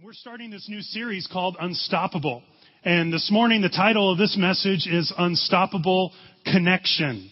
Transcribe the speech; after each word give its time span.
And 0.00 0.06
we're 0.06 0.14
starting 0.14 0.50
this 0.50 0.66
new 0.66 0.80
series 0.80 1.26
called 1.30 1.58
Unstoppable. 1.60 2.42
And 2.84 3.12
this 3.12 3.30
morning, 3.30 3.60
the 3.60 3.68
title 3.68 4.10
of 4.10 4.16
this 4.16 4.34
message 4.34 4.86
is 4.86 5.12
Unstoppable 5.18 6.12
Connection. 6.50 7.30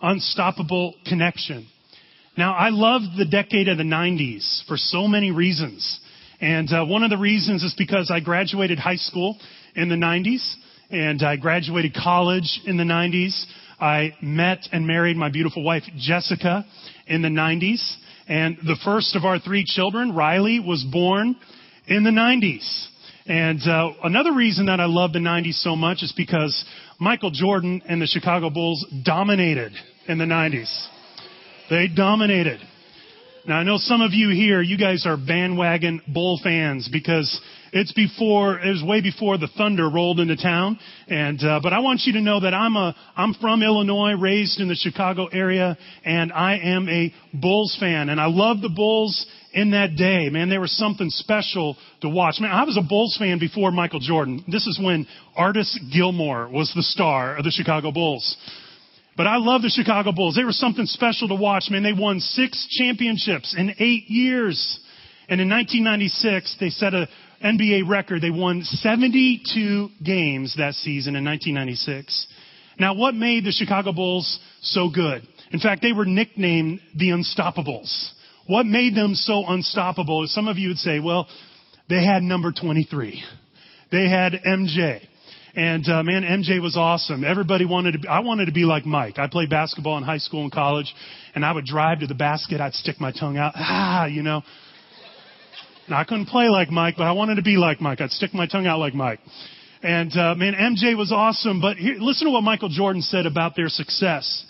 Unstoppable 0.00 0.94
Connection. 1.06 1.66
Now, 2.38 2.54
I 2.54 2.68
love 2.68 3.02
the 3.18 3.24
decade 3.24 3.66
of 3.66 3.78
the 3.78 3.82
90s 3.82 4.64
for 4.68 4.76
so 4.76 5.08
many 5.08 5.32
reasons. 5.32 5.98
And 6.40 6.72
uh, 6.72 6.84
one 6.84 7.02
of 7.02 7.10
the 7.10 7.18
reasons 7.18 7.64
is 7.64 7.74
because 7.76 8.12
I 8.14 8.20
graduated 8.20 8.78
high 8.78 8.94
school 8.94 9.36
in 9.74 9.88
the 9.88 9.96
90s, 9.96 10.54
and 10.90 11.20
I 11.20 11.34
graduated 11.34 11.94
college 11.94 12.60
in 12.64 12.76
the 12.76 12.84
90s. 12.84 13.44
I 13.80 14.14
met 14.22 14.68
and 14.70 14.86
married 14.86 15.16
my 15.16 15.30
beautiful 15.30 15.64
wife, 15.64 15.82
Jessica, 15.96 16.64
in 17.08 17.22
the 17.22 17.28
90s. 17.28 17.96
And 18.28 18.56
the 18.58 18.76
first 18.84 19.16
of 19.16 19.24
our 19.24 19.40
three 19.40 19.64
children, 19.64 20.14
Riley, 20.14 20.60
was 20.60 20.84
born 20.84 21.34
in 21.86 22.04
the 22.04 22.10
90s. 22.10 22.86
And 23.26 23.60
uh, 23.66 23.90
another 24.02 24.34
reason 24.34 24.66
that 24.66 24.80
I 24.80 24.84
love 24.84 25.12
the 25.12 25.18
90s 25.18 25.62
so 25.62 25.76
much 25.76 26.02
is 26.02 26.12
because 26.16 26.64
Michael 26.98 27.30
Jordan 27.30 27.82
and 27.88 28.00
the 28.00 28.06
Chicago 28.06 28.50
Bulls 28.50 28.84
dominated 29.04 29.72
in 30.06 30.18
the 30.18 30.24
90s. 30.24 30.88
They 31.70 31.88
dominated. 31.88 32.60
Now 33.46 33.56
I 33.56 33.62
know 33.62 33.78
some 33.78 34.02
of 34.02 34.12
you 34.12 34.30
here, 34.30 34.60
you 34.60 34.76
guys 34.76 35.06
are 35.06 35.16
bandwagon 35.16 36.02
Bull 36.06 36.38
fans 36.42 36.88
because 36.90 37.40
it's 37.74 37.92
before, 37.92 38.60
it 38.60 38.70
was 38.70 38.84
way 38.84 39.00
before 39.00 39.36
the 39.36 39.48
Thunder 39.58 39.90
rolled 39.90 40.20
into 40.20 40.36
town. 40.36 40.78
And, 41.08 41.42
uh, 41.42 41.58
but 41.60 41.72
I 41.72 41.80
want 41.80 42.02
you 42.04 42.12
to 42.12 42.20
know 42.20 42.38
that 42.38 42.54
I'm 42.54 42.76
a, 42.76 42.94
I'm 43.16 43.34
from 43.34 43.64
Illinois, 43.64 44.12
raised 44.12 44.60
in 44.60 44.68
the 44.68 44.76
Chicago 44.76 45.26
area, 45.26 45.76
and 46.04 46.32
I 46.32 46.58
am 46.58 46.88
a 46.88 47.12
Bulls 47.32 47.76
fan. 47.80 48.10
And 48.10 48.20
I 48.20 48.26
love 48.26 48.60
the 48.60 48.68
Bulls 48.68 49.26
in 49.52 49.72
that 49.72 49.96
day. 49.96 50.28
Man, 50.30 50.50
there 50.50 50.60
was 50.60 50.70
something 50.76 51.10
special 51.10 51.76
to 52.02 52.08
watch. 52.08 52.36
Man, 52.38 52.52
I 52.52 52.62
was 52.62 52.76
a 52.76 52.80
Bulls 52.80 53.16
fan 53.18 53.40
before 53.40 53.72
Michael 53.72 53.98
Jordan. 53.98 54.44
This 54.46 54.68
is 54.68 54.78
when 54.80 55.08
Artis 55.36 55.76
Gilmore 55.92 56.48
was 56.48 56.72
the 56.76 56.82
star 56.84 57.36
of 57.36 57.42
the 57.42 57.50
Chicago 57.50 57.90
Bulls. 57.90 58.36
But 59.16 59.26
I 59.26 59.38
love 59.38 59.62
the 59.62 59.68
Chicago 59.68 60.12
Bulls. 60.12 60.36
They 60.36 60.44
were 60.44 60.52
something 60.52 60.86
special 60.86 61.26
to 61.26 61.34
watch, 61.34 61.64
man. 61.70 61.82
They 61.82 61.92
won 61.92 62.20
six 62.20 62.68
championships 62.78 63.52
in 63.58 63.74
eight 63.80 64.08
years. 64.08 64.78
And 65.28 65.40
in 65.40 65.48
1996, 65.48 66.56
they 66.60 66.68
set 66.68 66.94
a 66.94 67.08
NBA 67.44 67.88
record. 67.88 68.22
They 68.22 68.30
won 68.30 68.62
72 68.62 69.88
games 70.02 70.54
that 70.56 70.74
season 70.74 71.14
in 71.14 71.24
1996. 71.24 72.26
Now, 72.78 72.94
what 72.94 73.14
made 73.14 73.44
the 73.44 73.52
Chicago 73.52 73.92
Bulls 73.92 74.40
so 74.62 74.88
good? 74.88 75.22
In 75.52 75.60
fact, 75.60 75.82
they 75.82 75.92
were 75.92 76.06
nicknamed 76.06 76.80
the 76.96 77.10
Unstoppables. 77.10 78.12
What 78.46 78.66
made 78.66 78.94
them 78.94 79.14
so 79.14 79.44
unstoppable? 79.46 80.24
Some 80.26 80.48
of 80.48 80.58
you 80.58 80.68
would 80.68 80.78
say, 80.78 81.00
well, 81.00 81.28
they 81.88 82.04
had 82.04 82.22
number 82.22 82.50
23. 82.52 83.22
They 83.92 84.08
had 84.08 84.32
MJ. 84.46 85.00
And 85.56 85.88
uh, 85.88 86.02
man, 86.02 86.22
MJ 86.22 86.60
was 86.60 86.76
awesome. 86.76 87.22
Everybody 87.22 87.64
wanted 87.64 87.92
to. 87.92 87.98
Be, 88.00 88.08
I 88.08 88.20
wanted 88.20 88.46
to 88.46 88.52
be 88.52 88.64
like 88.64 88.84
Mike. 88.84 89.18
I 89.18 89.28
played 89.28 89.50
basketball 89.50 89.96
in 89.98 90.02
high 90.02 90.18
school 90.18 90.42
and 90.42 90.50
college, 90.50 90.92
and 91.34 91.44
I 91.44 91.52
would 91.52 91.64
drive 91.64 92.00
to 92.00 92.08
the 92.08 92.14
basket. 92.14 92.60
I'd 92.60 92.74
stick 92.74 93.00
my 93.00 93.12
tongue 93.12 93.36
out, 93.36 93.52
ah, 93.54 94.06
you 94.06 94.24
know. 94.24 94.42
Now 95.88 96.00
I 96.00 96.04
couldn't 96.04 96.26
play 96.26 96.48
like 96.48 96.70
Mike, 96.70 96.94
but 96.96 97.04
I 97.04 97.12
wanted 97.12 97.34
to 97.34 97.42
be 97.42 97.56
like 97.56 97.80
Mike. 97.80 98.00
I'd 98.00 98.10
stick 98.10 98.32
my 98.32 98.46
tongue 98.46 98.66
out 98.66 98.78
like 98.78 98.94
Mike. 98.94 99.20
And 99.82 100.10
uh, 100.16 100.34
man, 100.34 100.54
MJ 100.54 100.96
was 100.96 101.12
awesome. 101.12 101.60
But 101.60 101.76
here, 101.76 101.96
listen 101.98 102.26
to 102.26 102.32
what 102.32 102.42
Michael 102.42 102.70
Jordan 102.70 103.02
said 103.02 103.26
about 103.26 103.54
their 103.54 103.68
success. 103.68 104.46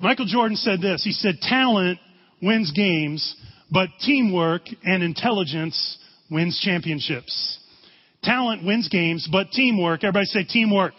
Michael 0.00 0.26
Jordan 0.26 0.56
said 0.56 0.80
this. 0.80 1.04
He 1.04 1.12
said, 1.12 1.36
"Talent 1.40 2.00
wins 2.42 2.72
games, 2.72 3.36
but 3.70 3.88
teamwork 4.00 4.62
and 4.84 5.04
intelligence 5.04 5.98
wins 6.28 6.58
championships." 6.58 7.58
Talent 8.24 8.64
wins 8.64 8.88
games, 8.88 9.28
but 9.30 9.52
teamwork, 9.52 10.02
everybody 10.02 10.26
say 10.26 10.42
teamwork. 10.42 10.94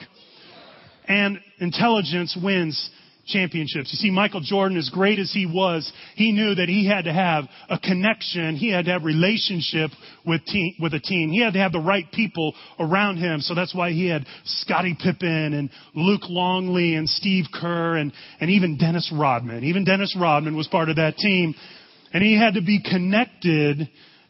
And 1.08 1.40
intelligence 1.60 2.38
wins 2.42 2.90
championships. 3.28 3.92
You 3.92 3.98
see, 3.98 4.12
Michael 4.12 4.42
Jordan, 4.42 4.78
as 4.78 4.90
great 4.90 5.20
as 5.20 5.32
he 5.32 5.46
was, 5.46 5.92
he 6.16 6.32
knew 6.32 6.56
that 6.56 6.70
he 6.70 6.88
had 6.88 7.06
to 7.06 7.14
have 7.14 7.46
a 7.70 7.80
connection. 7.80 8.56
He 8.56 8.72
had 8.72 8.86
to 8.86 8.92
have 8.92 9.04
relationship 9.04 9.92
with 10.26 10.46
team, 10.46 10.76
with 10.80 10.94
a 10.94 11.00
team. 11.00 11.32
He 11.32 11.42
had 11.42 11.54
to 11.54 11.60
have 11.60 11.72
the 11.72 11.80
right 11.80 12.06
people 12.12 12.54
around 12.80 13.18
him. 13.18 13.42
So 13.42 13.56
that's 13.56 13.74
why 13.74 13.92
he 13.92 14.08
had 14.08 14.26
Scottie 14.44 14.98
Pippen 15.00 15.54
and 15.54 15.70
Luke 15.96 16.30
Longley 16.30 16.96
and 16.96 17.10
Steve 17.10 17.46
Kerr 17.54 17.98
and, 17.98 18.14
and 18.40 18.50
even 18.50 18.78
Dennis 18.78 19.12
Rodman. 19.14 19.64
Even 19.64 19.86
Dennis 19.86 20.16
Rodman 20.20 20.56
was 20.56 20.68
part 20.68 20.90
of 20.90 20.98
that 20.98 21.18
team. 21.18 21.56
And 22.14 22.24
he 22.24 22.38
had 22.38 22.54
to 22.54 22.62
be 22.62 22.82
connected 22.82 23.90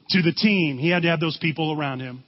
to 0.10 0.22
the 0.22 0.32
team. 0.32 0.78
He 0.78 0.90
had 0.90 1.04
to 1.04 1.10
have 1.10 1.20
those 1.20 1.38
people 1.42 1.78
around 1.78 2.00
him. 2.00 2.24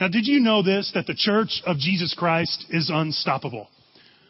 Now, 0.00 0.08
did 0.08 0.26
you 0.26 0.40
know 0.40 0.62
this? 0.62 0.90
That 0.94 1.06
the 1.06 1.14
church 1.14 1.62
of 1.64 1.78
Jesus 1.78 2.14
Christ 2.18 2.66
is 2.70 2.90
unstoppable. 2.92 3.68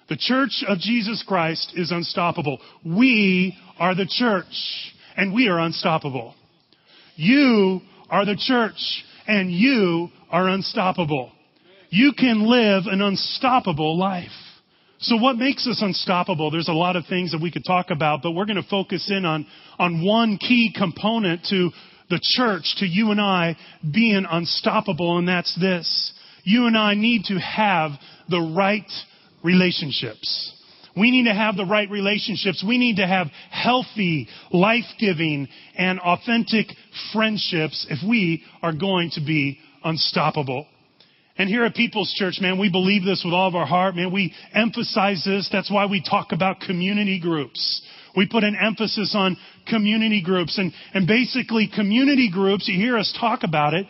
The 0.09 0.17
church 0.17 0.63
of 0.69 0.79
Jesus 0.79 1.25
Christ 1.27 1.73
is 1.77 1.91
unstoppable. 1.91 2.59
We 2.85 3.57
are 3.79 3.95
the 3.95 4.07
church, 4.07 4.93
and 5.17 5.33
we 5.33 5.49
are 5.49 5.59
unstoppable. 5.59 6.35
You 7.17 7.81
are 8.11 8.27
the 8.27 8.37
church, 8.37 9.05
and 9.27 9.51
you 9.51 10.11
are 10.31 10.49
unstoppable. 10.49 11.33
You 11.89 12.13
can 12.13 12.47
live 12.47 12.85
an 12.87 13.01
unstoppable 13.01 13.99
life. 13.99 14.31
So 14.99 15.17
what 15.17 15.37
makes 15.37 15.67
us 15.67 15.81
unstoppable? 15.83 16.51
There's 16.51 16.69
a 16.69 16.73
lot 16.73 16.97
of 16.97 17.07
things 17.07 17.33
that 17.33 17.41
we 17.41 17.51
could 17.51 17.65
talk 17.65 17.87
about, 17.91 18.21
but 18.23 18.33
we're 18.33 18.47
going 18.47 18.63
to 18.63 18.69
focus 18.69 19.11
in 19.11 19.25
on, 19.25 19.47
on 19.79 20.05
one 20.05 20.39
key 20.39 20.75
component 20.77 21.45
to 21.51 21.71
the 22.11 22.21
church 22.23 22.75
to 22.79 22.87
you 22.87 23.11
and 23.11 23.21
I 23.21 23.57
being 23.91 24.27
unstoppable, 24.31 25.19
and 25.19 25.29
that's 25.29 25.55
this. 25.59 26.13
You 26.43 26.67
and 26.67 26.77
I 26.77 26.95
need 26.95 27.25
to 27.25 27.39
have 27.39 27.93
the 28.29 28.41
right 28.41 28.91
relationships. 29.45 30.53
We 30.97 31.11
need 31.11 31.25
to 31.25 31.35
have 31.35 31.57
the 31.57 31.65
right 31.65 31.91
relationships. 31.91 32.65
We 32.67 32.79
need 32.79 32.97
to 32.97 33.07
have 33.07 33.27
healthy, 33.51 34.29
life-giving, 34.53 35.49
and 35.77 36.01
authentic 36.01 36.69
friendships 37.13 37.87
if 37.91 37.99
we 38.09 38.45
are 38.63 38.73
going 38.73 39.11
to 39.15 39.21
be 39.21 39.59
unstoppable. 39.83 40.67
And 41.37 41.49
here 41.49 41.65
at 41.65 41.75
People's 41.75 42.15
Church, 42.15 42.39
man, 42.41 42.61
we 42.61 42.71
believe 42.71 43.05
this 43.05 43.23
with 43.25 43.35
all 43.35 43.49
of 43.49 43.57
our 43.57 43.67
heart, 43.67 43.97
man. 43.97 44.13
We 44.13 44.33
emphasize 44.53 45.25
this. 45.25 45.49
That's 45.53 45.71
why 45.71 45.87
we 45.87 46.01
talk 46.01 46.29
about 46.31 46.61
community 46.61 47.19
groups. 47.19 47.83
We 48.17 48.29
put 48.29 48.45
an 48.45 48.55
emphasis 48.55 49.15
on 49.17 49.37
community 49.67 50.23
groups 50.23 50.59
and, 50.59 50.73
and 50.93 51.09
basically 51.09 51.69
community 51.75 52.31
groups, 52.33 52.69
you 52.69 52.79
hear 52.79 52.97
us 52.97 53.13
talk 53.19 53.41
about 53.43 53.75
it. 53.75 53.87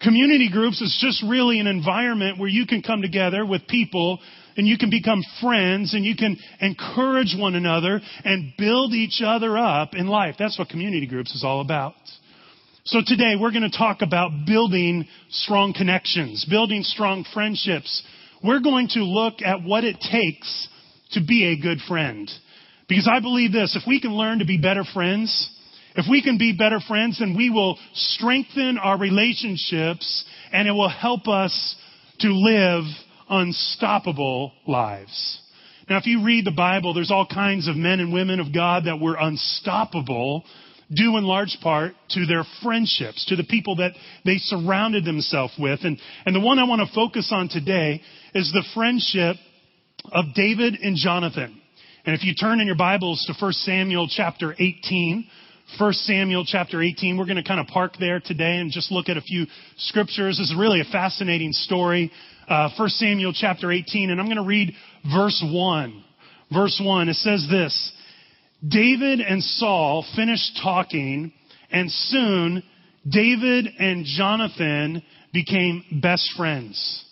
Community 0.00 0.48
groups 0.52 0.80
is 0.80 0.96
just 1.00 1.24
really 1.28 1.58
an 1.58 1.66
environment 1.66 2.38
where 2.38 2.48
you 2.48 2.66
can 2.66 2.82
come 2.82 3.02
together 3.02 3.44
with 3.44 3.66
people 3.66 4.20
and 4.56 4.66
you 4.66 4.78
can 4.78 4.90
become 4.90 5.22
friends 5.40 5.94
and 5.94 6.04
you 6.04 6.16
can 6.16 6.36
encourage 6.60 7.34
one 7.36 7.54
another 7.54 8.00
and 8.24 8.52
build 8.56 8.92
each 8.92 9.20
other 9.24 9.58
up 9.58 9.94
in 9.94 10.06
life. 10.06 10.36
That's 10.38 10.58
what 10.58 10.68
community 10.68 11.06
groups 11.06 11.34
is 11.34 11.44
all 11.44 11.60
about. 11.60 11.94
So 12.84 13.00
today 13.04 13.34
we're 13.40 13.50
going 13.50 13.68
to 13.68 13.76
talk 13.76 14.02
about 14.02 14.30
building 14.46 15.06
strong 15.30 15.72
connections, 15.72 16.46
building 16.48 16.82
strong 16.82 17.24
friendships. 17.32 18.02
We're 18.42 18.60
going 18.60 18.88
to 18.88 19.00
look 19.00 19.40
at 19.42 19.62
what 19.62 19.84
it 19.84 19.96
takes 20.00 20.68
to 21.12 21.20
be 21.26 21.46
a 21.46 21.62
good 21.62 21.78
friend. 21.88 22.30
Because 22.86 23.08
I 23.10 23.20
believe 23.20 23.52
this, 23.52 23.74
if 23.74 23.88
we 23.88 24.00
can 24.00 24.12
learn 24.12 24.40
to 24.40 24.44
be 24.44 24.58
better 24.58 24.84
friends, 24.84 25.50
if 25.96 26.04
we 26.10 26.22
can 26.22 26.36
be 26.36 26.54
better 26.56 26.80
friends, 26.86 27.20
then 27.20 27.34
we 27.36 27.48
will 27.48 27.78
strengthen 27.94 28.76
our 28.76 28.98
relationships 28.98 30.24
and 30.52 30.68
it 30.68 30.72
will 30.72 30.90
help 30.90 31.26
us 31.26 31.76
to 32.20 32.28
live 32.28 32.84
unstoppable 33.28 34.52
lives. 34.66 35.40
Now, 35.88 35.98
if 35.98 36.06
you 36.06 36.24
read 36.24 36.46
the 36.46 36.50
Bible, 36.50 36.94
there's 36.94 37.10
all 37.10 37.26
kinds 37.26 37.68
of 37.68 37.76
men 37.76 38.00
and 38.00 38.12
women 38.12 38.40
of 38.40 38.54
God 38.54 38.84
that 38.86 39.00
were 39.00 39.16
unstoppable, 39.18 40.44
due 40.94 41.16
in 41.16 41.24
large 41.24 41.58
part 41.62 41.92
to 42.10 42.26
their 42.26 42.44
friendships, 42.62 43.26
to 43.26 43.36
the 43.36 43.44
people 43.44 43.76
that 43.76 43.92
they 44.24 44.36
surrounded 44.38 45.04
themselves 45.04 45.52
with. 45.58 45.80
And, 45.82 45.98
and 46.24 46.34
the 46.34 46.40
one 46.40 46.58
I 46.58 46.64
want 46.64 46.86
to 46.86 46.94
focus 46.94 47.30
on 47.32 47.48
today 47.48 48.00
is 48.34 48.50
the 48.52 48.64
friendship 48.74 49.36
of 50.12 50.26
David 50.34 50.74
and 50.82 50.96
Jonathan. 50.96 51.60
And 52.06 52.14
if 52.14 52.24
you 52.24 52.34
turn 52.34 52.60
in 52.60 52.66
your 52.66 52.76
Bibles 52.76 53.24
to 53.26 53.34
1 53.38 53.52
Samuel 53.52 54.08
chapter 54.08 54.54
18, 54.58 55.26
1 55.78 55.92
Samuel 55.92 56.44
chapter 56.46 56.82
18, 56.82 57.16
we're 57.16 57.24
going 57.24 57.36
to 57.36 57.42
kind 57.42 57.60
of 57.60 57.66
park 57.66 57.94
there 57.98 58.20
today 58.20 58.58
and 58.58 58.70
just 58.70 58.92
look 58.92 59.08
at 59.08 59.16
a 59.16 59.22
few 59.22 59.46
scriptures. 59.78 60.38
This 60.38 60.50
is 60.50 60.56
really 60.56 60.80
a 60.80 60.84
fascinating 60.84 61.52
story. 61.52 62.12
Uh, 62.48 62.68
1 62.76 62.88
Samuel 62.90 63.32
chapter 63.34 63.72
18, 63.72 64.10
and 64.10 64.20
I'm 64.20 64.26
going 64.26 64.36
to 64.36 64.42
read 64.42 64.74
verse 65.14 65.42
1. 65.44 66.04
Verse 66.52 66.80
1, 66.84 67.08
it 67.08 67.14
says 67.14 67.46
this, 67.50 67.92
David 68.66 69.20
and 69.20 69.42
Saul 69.42 70.04
finished 70.14 70.60
talking, 70.62 71.32
and 71.70 71.90
soon 71.90 72.62
David 73.08 73.66
and 73.78 74.04
Jonathan 74.04 75.02
became 75.32 75.84
best 76.02 76.30
friends. 76.36 77.04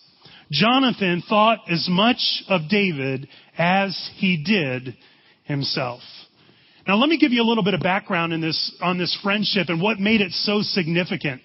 Jonathan 0.51 1.23
thought 1.27 1.59
as 1.69 1.87
much 1.89 2.43
of 2.47 2.69
David 2.69 3.27
as 3.57 4.11
he 4.15 4.43
did 4.43 4.95
himself. 5.45 6.01
Now 6.87 6.95
let 6.97 7.09
me 7.09 7.17
give 7.17 7.31
you 7.31 7.41
a 7.41 7.47
little 7.47 7.63
bit 7.63 7.73
of 7.73 7.81
background 7.81 8.33
in 8.33 8.41
this, 8.41 8.75
on 8.81 8.97
this 8.97 9.17
friendship 9.23 9.69
and 9.69 9.81
what 9.81 9.99
made 9.99 10.21
it 10.21 10.31
so 10.31 10.61
significant. 10.61 11.41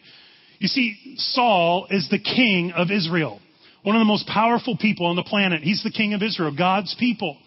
You 0.58 0.68
see, 0.68 1.14
Saul 1.16 1.86
is 1.90 2.08
the 2.10 2.18
king 2.18 2.72
of 2.72 2.90
Israel, 2.90 3.40
one 3.88 3.96
of 3.96 4.00
the 4.00 4.04
most 4.04 4.26
powerful 4.26 4.76
people 4.76 5.06
on 5.06 5.16
the 5.16 5.22
planet. 5.22 5.62
He's 5.62 5.82
the 5.82 5.90
king 5.90 6.12
of 6.12 6.22
Israel, 6.22 6.54
God's 6.54 6.94
people. 7.00 7.38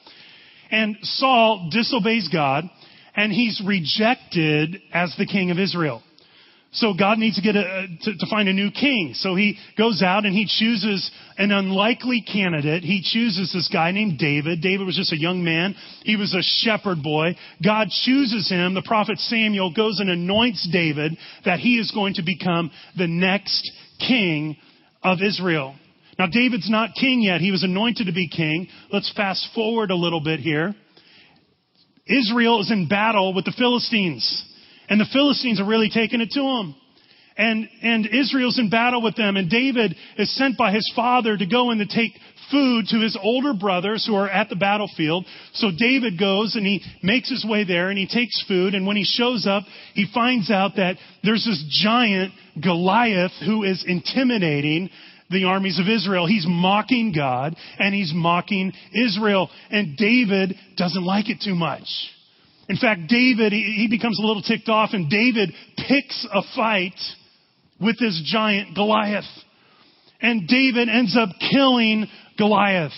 And 0.72 0.98
Saul 1.04 1.70
disobeys 1.72 2.30
God, 2.34 2.64
and 3.16 3.32
he's 3.32 3.62
rejected 3.64 4.82
as 4.92 5.14
the 5.20 5.28
king 5.28 5.52
of 5.52 5.60
Israel. 5.60 6.02
So 6.72 6.96
God 6.98 7.20
needs 7.20 7.36
to 7.36 7.44
get 7.44 7.56
a, 7.56 7.86
to, 8.02 8.18
to, 8.18 8.26
find 8.28 8.50
a 8.50 8.54
new 8.54 8.72
king. 8.72 9.12
So 9.14 9.36
he 9.36 9.56
goes 9.78 10.02
out 10.02 10.26
and 10.26 10.34
he 10.34 10.48
chooses 10.48 11.12
an 11.38 11.52
unlikely 11.52 12.24
candidate. 12.24 12.82
He 12.82 13.04
chooses 13.04 13.54
this 13.54 13.70
guy 13.72 13.92
named 13.92 14.18
David. 14.18 14.64
David 14.64 14.88
was 14.88 14.96
just 14.96 15.14
a 15.14 15.20
young 15.20 15.44
man. 15.44 15.76
He 16.06 16.16
was 16.16 16.34
a 16.34 16.42
shepherd 16.42 17.04
boy. 17.04 17.36
God 17.64 17.90
chooses 17.90 18.50
him. 18.50 18.74
The 18.74 18.82
prophet 18.82 19.20
Samuel 19.20 19.74
goes 19.76 20.00
and 20.00 20.10
anoints 20.10 20.68
David 20.72 21.16
that 21.46 21.60
he 21.60 21.78
is 21.78 21.92
going 21.92 22.16
to 22.16 22.24
become 22.24 22.72
the 22.98 23.08
next 23.08 23.72
king 24.00 24.58
of 25.04 25.20
Israel. 25.22 25.76
Now 26.22 26.28
David's 26.28 26.70
not 26.70 26.92
king 26.94 27.24
yet. 27.24 27.42
He 27.42 27.50
was 27.50 27.64
anointed 27.64 28.06
to 28.06 28.14
be 28.14 28.28
king. 28.28 28.68
Let's 28.92 29.12
fast 29.16 29.48
forward 29.56 29.90
a 29.90 29.96
little 29.96 30.22
bit 30.22 30.40
here. 30.40 30.76
Israel 32.06 32.62
is 32.62 32.70
in 32.70 32.88
battle 32.88 33.34
with 33.34 33.46
the 33.46 33.54
Philistines. 33.58 34.46
And 34.88 35.02
the 35.02 35.10
Philistines 35.12 35.60
are 35.60 35.66
really 35.66 35.90
taking 35.92 36.22
it 36.22 36.30
to 36.34 36.42
them. 36.42 36.76
And, 37.38 37.68
and 37.82 38.06
Israel's 38.06 38.60
in 38.60 38.70
battle 38.70 39.02
with 39.02 39.16
them. 39.16 39.36
And 39.36 39.50
David 39.50 39.96
is 40.20 40.32
sent 40.38 40.60
by 40.60 40.72
his 40.72 40.88
father 40.96 41.36
to 41.36 41.46
go 41.48 41.72
and 41.72 41.80
to 41.80 41.88
take 41.88 42.12
food 42.52 42.86
to 42.90 43.00
his 43.00 43.18
older 43.20 43.56
brothers 43.56 44.06
who 44.06 44.14
are 44.14 44.30
at 44.30 44.48
the 44.48 44.56
battlefield. 44.56 45.26
So 45.54 45.70
David 45.76 46.20
goes 46.20 46.56
and 46.56 46.64
he 46.64 46.84
makes 47.02 47.32
his 47.32 47.44
way 47.44 47.64
there 47.64 47.90
and 47.90 47.98
he 47.98 48.06
takes 48.06 48.46
food. 48.48 48.76
And 48.76 48.86
when 48.86 48.96
he 48.96 49.06
shows 49.06 49.48
up, 49.50 49.64
he 49.96 50.06
finds 50.14 50.52
out 50.52 50.74
that 50.76 50.98
there's 51.24 51.46
this 51.46 51.66
giant 51.84 52.32
Goliath 52.62 53.32
who 53.44 53.64
is 53.64 53.84
intimidating 53.88 54.92
the 55.32 55.46
armies 55.46 55.80
of 55.80 55.88
Israel. 55.88 56.28
He's 56.28 56.46
mocking 56.48 57.14
God 57.16 57.56
and 57.80 57.94
he's 57.94 58.12
mocking 58.14 58.74
Israel. 58.94 59.50
And 59.70 59.98
David 59.98 60.56
doesn't 60.78 61.04
like 61.04 61.30
it 61.30 61.42
too 61.44 61.56
much. 61.56 61.88
In 62.70 62.78
fact, 62.78 63.02
David, 63.08 63.52
he 63.54 63.88
becomes 63.90 64.20
a 64.20 64.26
little 64.26 64.42
ticked 64.42 64.70
off 64.70 64.92
and 64.94 65.10
David 65.10 65.52
picks 65.88 66.28
a 66.32 66.42
fight 66.56 67.00
with 67.80 68.00
this 68.00 68.22
giant 68.26 68.76
Goliath. 68.76 69.26
And 70.22 70.48
David 70.48 70.88
ends 70.88 71.18
up 71.18 71.30
killing 71.52 72.08
Goliath. 72.38 72.92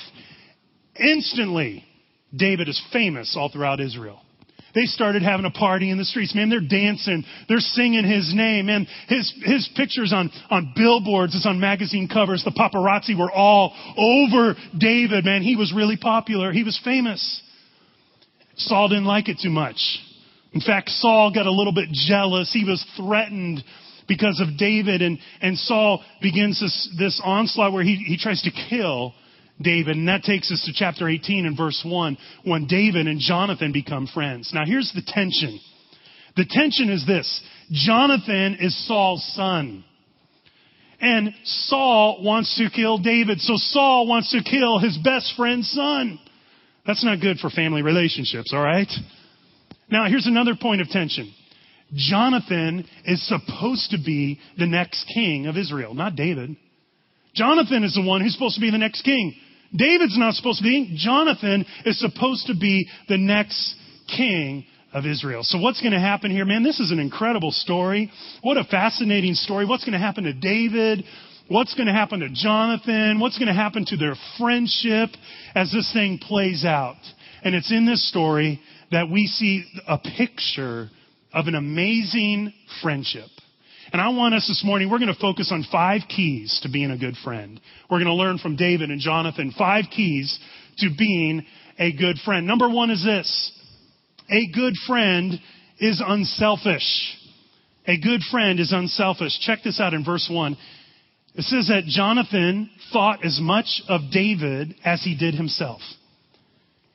Instantly, 0.95 1.85
David 2.35 2.67
is 2.67 2.81
famous 2.91 3.35
all 3.37 3.49
throughout 3.49 3.79
Israel. 3.79 4.22
They 4.75 4.85
started 4.85 5.21
having 5.21 5.45
a 5.45 5.51
party 5.51 5.91
in 5.91 5.97
the 5.97 6.05
streets. 6.05 6.33
Man, 6.33 6.49
they're 6.49 6.59
dancing. 6.59 7.23
They're 7.47 7.59
singing 7.59 8.05
his 8.05 8.33
name. 8.33 8.69
And 8.69 8.87
his, 9.07 9.31
his 9.43 9.69
pictures 9.75 10.11
on, 10.11 10.31
on 10.49 10.73
billboards, 10.75 11.35
it's 11.35 11.45
on 11.45 11.59
magazine 11.59 12.07
covers. 12.07 12.43
The 12.43 12.51
paparazzi 12.51 13.17
were 13.17 13.31
all 13.31 13.73
over 13.97 14.55
David. 14.77 15.25
Man, 15.25 15.43
he 15.43 15.55
was 15.55 15.73
really 15.75 15.97
popular. 15.97 16.51
He 16.51 16.63
was 16.63 16.79
famous. 16.83 17.41
Saul 18.55 18.89
didn't 18.89 19.05
like 19.05 19.29
it 19.29 19.37
too 19.41 19.51
much. 19.51 19.77
In 20.53 20.61
fact, 20.61 20.89
Saul 20.89 21.31
got 21.33 21.45
a 21.45 21.51
little 21.51 21.73
bit 21.73 21.89
jealous. 21.91 22.51
He 22.51 22.63
was 22.63 22.83
threatened 22.97 23.63
because 24.07 24.41
of 24.41 24.57
David, 24.57 25.01
and, 25.01 25.17
and 25.41 25.57
Saul 25.57 26.03
begins 26.21 26.59
this, 26.59 26.95
this 26.97 27.21
onslaught 27.23 27.73
where 27.73 27.83
he, 27.83 27.95
he 27.95 28.17
tries 28.17 28.41
to 28.41 28.51
kill 28.69 29.13
David. 29.63 29.95
And 29.95 30.07
that 30.07 30.23
takes 30.23 30.51
us 30.51 30.63
to 30.65 30.73
chapter 30.73 31.07
18 31.07 31.45
and 31.45 31.57
verse 31.57 31.81
1, 31.85 32.17
when 32.45 32.67
David 32.67 33.07
and 33.07 33.19
Jonathan 33.19 33.71
become 33.71 34.07
friends. 34.13 34.51
Now, 34.53 34.65
here's 34.65 34.91
the 34.93 35.03
tension. 35.05 35.59
The 36.35 36.45
tension 36.49 36.89
is 36.89 37.05
this 37.05 37.41
Jonathan 37.71 38.57
is 38.59 38.87
Saul's 38.87 39.23
son. 39.35 39.83
And 40.99 41.33
Saul 41.43 42.23
wants 42.23 42.55
to 42.57 42.69
kill 42.73 42.97
David, 42.97 43.39
so 43.41 43.55
Saul 43.57 44.07
wants 44.07 44.31
to 44.31 44.41
kill 44.41 44.79
his 44.79 44.97
best 45.03 45.33
friend's 45.35 45.69
son. 45.69 46.17
That's 46.87 47.03
not 47.03 47.19
good 47.19 47.39
for 47.39 47.49
family 47.49 47.81
relationships, 47.81 48.53
all 48.53 48.63
right? 48.63 48.87
Now, 49.89 50.07
here's 50.07 50.27
another 50.27 50.55
point 50.59 50.79
of 50.79 50.87
tension. 50.87 51.33
Jonathan 51.93 52.85
is 53.05 53.27
supposed 53.27 53.91
to 53.91 53.97
be 54.03 54.39
the 54.57 54.65
next 54.65 55.05
king 55.13 55.45
of 55.47 55.57
Israel, 55.57 55.93
not 55.93 56.15
David. 56.15 56.55
Jonathan 57.35 57.83
is 57.83 57.93
the 57.95 58.01
one 58.01 58.21
who's 58.21 58.33
supposed 58.33 58.55
to 58.55 58.61
be 58.61 58.71
the 58.71 58.77
next 58.77 59.01
king. 59.01 59.35
David's 59.75 60.17
not 60.17 60.35
supposed 60.35 60.59
to 60.59 60.63
be. 60.63 60.93
Jonathan 60.95 61.65
is 61.85 61.99
supposed 61.99 62.47
to 62.47 62.55
be 62.55 62.87
the 63.09 63.17
next 63.17 63.75
king 64.15 64.65
of 64.93 65.05
Israel. 65.05 65.41
So 65.43 65.57
what's 65.57 65.81
going 65.81 65.93
to 65.93 65.99
happen 65.99 66.31
here? 66.31 66.45
Man, 66.45 66.63
this 66.63 66.79
is 66.79 66.91
an 66.91 66.99
incredible 66.99 67.51
story. 67.51 68.11
What 68.41 68.57
a 68.57 68.63
fascinating 68.63 69.33
story. 69.33 69.65
What's 69.65 69.83
going 69.83 69.93
to 69.93 69.99
happen 69.99 70.25
to 70.25 70.33
David? 70.33 71.03
What's 71.47 71.73
going 71.73 71.87
to 71.87 71.93
happen 71.93 72.19
to 72.19 72.29
Jonathan? 72.29 73.19
What's 73.19 73.37
going 73.37 73.47
to 73.47 73.53
happen 73.53 73.85
to 73.85 73.97
their 73.97 74.15
friendship 74.37 75.09
as 75.55 75.71
this 75.71 75.91
thing 75.93 76.19
plays 76.19 76.63
out? 76.63 76.97
And 77.43 77.55
it's 77.55 77.71
in 77.71 77.85
this 77.85 78.07
story 78.07 78.61
that 78.91 79.09
we 79.09 79.25
see 79.27 79.65
a 79.87 79.97
picture 79.97 80.89
of 81.33 81.47
an 81.47 81.55
amazing 81.55 82.53
friendship. 82.81 83.29
And 83.93 84.01
I 84.01 84.09
want 84.09 84.33
us 84.33 84.47
this 84.47 84.63
morning, 84.65 84.89
we're 84.89 84.97
going 84.97 85.13
to 85.13 85.19
focus 85.19 85.51
on 85.51 85.63
five 85.71 86.01
keys 86.09 86.59
to 86.63 86.69
being 86.69 86.89
a 86.89 86.97
good 86.97 87.15
friend. 87.23 87.61
We're 87.91 87.99
going 87.99 88.07
to 88.07 88.15
learn 88.15 88.39
from 88.39 88.55
David 88.55 88.89
and 88.89 88.99
Jonathan 88.99 89.53
five 89.55 89.85
keys 89.95 90.39
to 90.79 90.89
being 90.97 91.45
a 91.77 91.93
good 91.95 92.17
friend. 92.25 92.47
Number 92.47 92.67
one 92.67 92.89
is 92.89 93.03
this. 93.05 93.51
A 94.31 94.51
good 94.51 94.73
friend 94.87 95.39
is 95.77 96.01
unselfish. 96.03 97.17
A 97.85 97.99
good 97.99 98.21
friend 98.31 98.59
is 98.59 98.71
unselfish. 98.71 99.39
Check 99.41 99.59
this 99.63 99.79
out 99.79 99.93
in 99.93 100.03
verse 100.03 100.27
one. 100.31 100.57
It 101.35 101.43
says 101.43 101.67
that 101.67 101.83
Jonathan 101.85 102.71
thought 102.91 103.23
as 103.23 103.39
much 103.39 103.83
of 103.87 104.01
David 104.11 104.73
as 104.83 105.03
he 105.03 105.15
did 105.15 105.35
himself. 105.35 105.81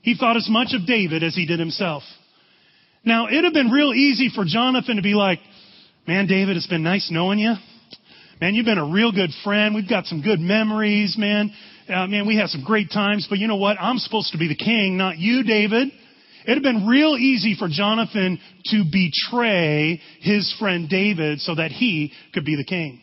He 0.02 0.16
thought 0.16 0.36
as 0.36 0.48
much 0.50 0.74
of 0.74 0.84
David 0.84 1.22
as 1.22 1.36
he 1.36 1.46
did 1.46 1.60
himself. 1.60 2.02
Now, 3.04 3.28
it'd 3.28 3.44
have 3.44 3.52
been 3.52 3.70
real 3.70 3.92
easy 3.94 4.30
for 4.34 4.44
Jonathan 4.44 4.96
to 4.96 5.02
be 5.02 5.14
like, 5.14 5.38
man, 6.08 6.26
David, 6.26 6.56
it's 6.56 6.66
been 6.66 6.82
nice 6.82 7.10
knowing 7.12 7.38
you. 7.38 7.52
Man, 8.40 8.54
you've 8.54 8.64
been 8.64 8.78
a 8.78 8.90
real 8.90 9.12
good 9.12 9.28
friend. 9.44 9.74
We've 9.74 9.88
got 9.88 10.06
some 10.06 10.22
good 10.22 10.40
memories, 10.40 11.16
man. 11.18 11.52
Uh, 11.86 12.06
man, 12.06 12.26
we 12.26 12.34
had 12.34 12.48
some 12.48 12.64
great 12.64 12.90
times, 12.90 13.26
but 13.28 13.38
you 13.38 13.46
know 13.46 13.56
what? 13.56 13.76
I'm 13.78 13.98
supposed 13.98 14.32
to 14.32 14.38
be 14.38 14.48
the 14.48 14.56
king, 14.56 14.96
not 14.96 15.18
you, 15.18 15.42
David. 15.42 15.88
It'd 16.46 16.56
have 16.56 16.62
been 16.62 16.86
real 16.86 17.14
easy 17.14 17.56
for 17.58 17.68
Jonathan 17.68 18.40
to 18.66 18.84
betray 18.90 20.00
his 20.20 20.54
friend 20.58 20.88
David 20.88 21.40
so 21.40 21.54
that 21.56 21.72
he 21.72 22.10
could 22.32 22.46
be 22.46 22.56
the 22.56 22.64
king. 22.64 23.02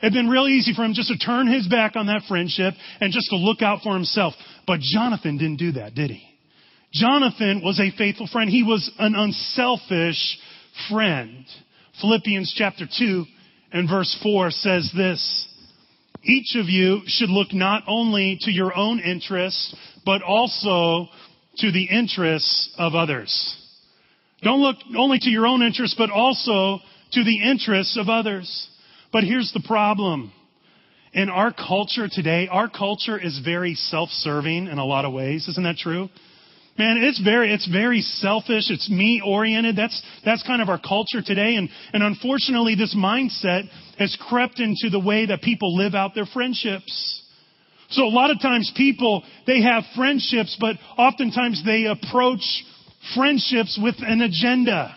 It'd 0.00 0.14
been 0.14 0.30
real 0.30 0.48
easy 0.48 0.72
for 0.72 0.84
him 0.86 0.94
just 0.94 1.08
to 1.08 1.18
turn 1.18 1.48
his 1.48 1.68
back 1.68 1.96
on 1.96 2.06
that 2.06 2.22
friendship 2.28 2.72
and 3.02 3.12
just 3.12 3.28
to 3.28 3.36
look 3.36 3.60
out 3.60 3.82
for 3.82 3.92
himself. 3.92 4.32
But 4.66 4.80
Jonathan 4.80 5.36
didn't 5.36 5.58
do 5.58 5.72
that, 5.72 5.94
did 5.94 6.10
he? 6.10 6.22
Jonathan 6.94 7.60
was 7.62 7.78
a 7.78 7.94
faithful 7.98 8.26
friend. 8.26 8.48
He 8.48 8.62
was 8.62 8.90
an 8.98 9.14
unselfish 9.14 10.38
friend. 10.88 11.44
Philippians 12.00 12.54
chapter 12.56 12.86
2 12.86 13.24
and 13.72 13.88
verse 13.88 14.16
4 14.22 14.50
says 14.50 14.90
this. 14.96 15.48
Each 16.22 16.56
of 16.56 16.66
you 16.66 17.00
should 17.06 17.30
look 17.30 17.52
not 17.52 17.84
only 17.86 18.38
to 18.42 18.50
your 18.50 18.76
own 18.76 19.00
interests, 19.00 19.74
but 20.04 20.22
also 20.22 21.08
to 21.58 21.72
the 21.72 21.84
interests 21.84 22.74
of 22.78 22.94
others. 22.94 23.56
Don't 24.42 24.60
look 24.60 24.76
only 24.96 25.18
to 25.18 25.30
your 25.30 25.46
own 25.46 25.62
interests, 25.62 25.96
but 25.98 26.10
also 26.10 26.78
to 27.12 27.24
the 27.24 27.42
interests 27.42 27.96
of 27.98 28.08
others. 28.08 28.68
But 29.12 29.24
here's 29.24 29.52
the 29.52 29.62
problem. 29.66 30.32
In 31.12 31.28
our 31.30 31.52
culture 31.52 32.08
today, 32.08 32.48
our 32.48 32.68
culture 32.68 33.18
is 33.18 33.40
very 33.44 33.74
self-serving 33.74 34.68
in 34.68 34.78
a 34.78 34.84
lot 34.84 35.04
of 35.04 35.12
ways. 35.12 35.48
Isn't 35.48 35.64
that 35.64 35.78
true? 35.78 36.10
Man, 36.78 36.98
it's 36.98 37.20
very, 37.20 37.52
it's 37.52 37.68
very 37.68 38.02
selfish. 38.02 38.70
It's 38.70 38.88
me 38.88 39.20
oriented. 39.24 39.74
That's, 39.74 40.00
that's 40.24 40.44
kind 40.44 40.62
of 40.62 40.68
our 40.68 40.78
culture 40.78 41.20
today. 41.20 41.56
And, 41.56 41.68
and 41.92 42.04
unfortunately, 42.04 42.76
this 42.76 42.94
mindset 42.94 43.64
has 43.98 44.16
crept 44.28 44.60
into 44.60 44.88
the 44.88 45.00
way 45.00 45.26
that 45.26 45.42
people 45.42 45.76
live 45.76 45.96
out 45.96 46.14
their 46.14 46.26
friendships. 46.26 47.24
So 47.90 48.04
a 48.04 48.14
lot 48.14 48.30
of 48.30 48.40
times 48.40 48.72
people, 48.76 49.24
they 49.44 49.60
have 49.62 49.82
friendships, 49.96 50.56
but 50.60 50.76
oftentimes 50.96 51.64
they 51.64 51.86
approach 51.86 52.42
friendships 53.16 53.78
with 53.82 53.96
an 53.98 54.20
agenda. 54.20 54.94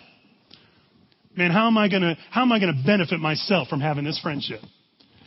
Man, 1.36 1.50
how 1.50 1.66
am 1.66 1.78
I 1.78 1.88
gonna, 1.88 2.16
how 2.30 2.42
am 2.42 2.52
I 2.52 2.60
gonna 2.60 2.80
benefit 2.86 3.18
myself 3.18 3.66
from 3.66 3.80
having 3.80 4.04
this 4.04 4.20
friendship? 4.20 4.60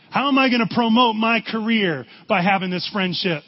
How 0.10 0.30
am 0.30 0.38
I 0.38 0.50
gonna 0.50 0.70
promote 0.74 1.18
my 1.18 1.42
career 1.42 2.06
by 2.30 2.42
having 2.44 2.70
this 2.70 2.88
friendship? 2.94 3.44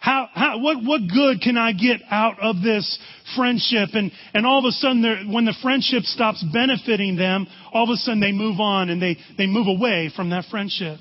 How, 0.00 0.28
how, 0.32 0.58
what, 0.58 0.82
what 0.82 1.02
good 1.12 1.42
can 1.42 1.58
I 1.58 1.72
get 1.72 2.00
out 2.10 2.40
of 2.40 2.62
this 2.62 2.98
friendship? 3.36 3.90
And, 3.92 4.10
and 4.32 4.46
all 4.46 4.58
of 4.58 4.64
a 4.64 4.72
sudden, 4.72 5.30
when 5.30 5.44
the 5.44 5.54
friendship 5.62 6.04
stops 6.04 6.42
benefiting 6.52 7.16
them, 7.16 7.46
all 7.70 7.84
of 7.84 7.90
a 7.90 7.96
sudden 7.96 8.18
they 8.18 8.32
move 8.32 8.60
on 8.60 8.88
and 8.88 9.00
they, 9.00 9.18
they 9.36 9.46
move 9.46 9.66
away 9.66 10.10
from 10.16 10.30
that 10.30 10.46
friendship. 10.50 10.98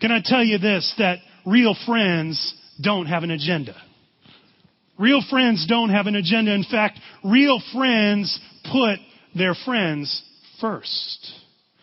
Can 0.00 0.12
I 0.12 0.20
tell 0.24 0.44
you 0.44 0.58
this, 0.58 0.94
that 0.98 1.18
real 1.44 1.74
friends 1.86 2.54
don't 2.80 3.06
have 3.06 3.24
an 3.24 3.32
agenda. 3.32 3.74
Real 4.96 5.22
friends 5.28 5.66
don't 5.68 5.90
have 5.90 6.06
an 6.06 6.14
agenda. 6.14 6.54
In 6.54 6.64
fact, 6.64 7.00
real 7.24 7.60
friends 7.72 8.38
put 8.70 8.98
their 9.36 9.54
friends 9.64 10.22
first. 10.60 11.32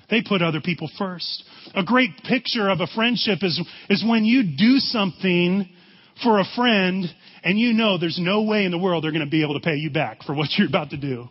They 0.09 0.21
put 0.21 0.41
other 0.41 0.61
people 0.61 0.89
first. 0.97 1.43
A 1.75 1.83
great 1.83 2.11
picture 2.23 2.69
of 2.69 2.79
a 2.79 2.88
friendship 2.88 3.39
is, 3.41 3.61
is 3.89 4.03
when 4.07 4.23
you 4.23 4.43
do 4.57 4.77
something 4.77 5.69
for 6.23 6.39
a 6.39 6.45
friend 6.55 7.05
and 7.43 7.59
you 7.59 7.73
know 7.73 7.97
there's 7.97 8.19
no 8.19 8.43
way 8.43 8.65
in 8.65 8.71
the 8.71 8.77
world 8.77 9.03
they're 9.03 9.11
going 9.11 9.25
to 9.25 9.29
be 9.29 9.43
able 9.43 9.59
to 9.59 9.63
pay 9.63 9.75
you 9.75 9.89
back 9.89 10.23
for 10.23 10.33
what 10.33 10.49
you're 10.57 10.67
about 10.67 10.91
to 10.91 10.97
do. 10.97 11.27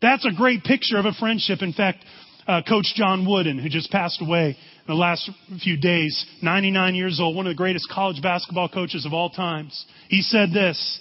That's 0.00 0.24
a 0.24 0.32
great 0.34 0.64
picture 0.64 0.98
of 0.98 1.04
a 1.04 1.12
friendship. 1.12 1.62
In 1.62 1.72
fact, 1.72 2.04
uh, 2.46 2.62
Coach 2.66 2.94
John 2.94 3.26
Wooden, 3.28 3.58
who 3.58 3.68
just 3.68 3.90
passed 3.90 4.20
away 4.22 4.48
in 4.50 4.86
the 4.86 4.94
last 4.94 5.30
few 5.62 5.76
days, 5.76 6.24
99 6.42 6.94
years 6.94 7.20
old, 7.20 7.36
one 7.36 7.46
of 7.46 7.50
the 7.50 7.56
greatest 7.56 7.88
college 7.90 8.22
basketball 8.22 8.68
coaches 8.68 9.04
of 9.04 9.12
all 9.12 9.30
times, 9.30 9.84
he 10.08 10.22
said 10.22 10.50
this. 10.52 11.00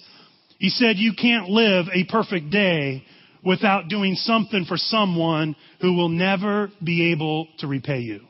He 0.57 0.69
said, 0.69 0.97
You 0.97 1.13
can't 1.19 1.49
live 1.49 1.85
a 1.93 2.03
perfect 2.05 2.49
day 2.49 3.03
without 3.43 3.87
doing 3.87 4.15
something 4.15 4.65
for 4.65 4.75
someone 4.75 5.55
who 5.81 5.93
will 5.93 6.09
never 6.09 6.69
be 6.83 7.13
able 7.13 7.47
to 7.59 7.67
repay 7.67 7.99
you. 7.99 8.21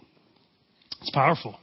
It's 1.01 1.11
powerful. 1.11 1.57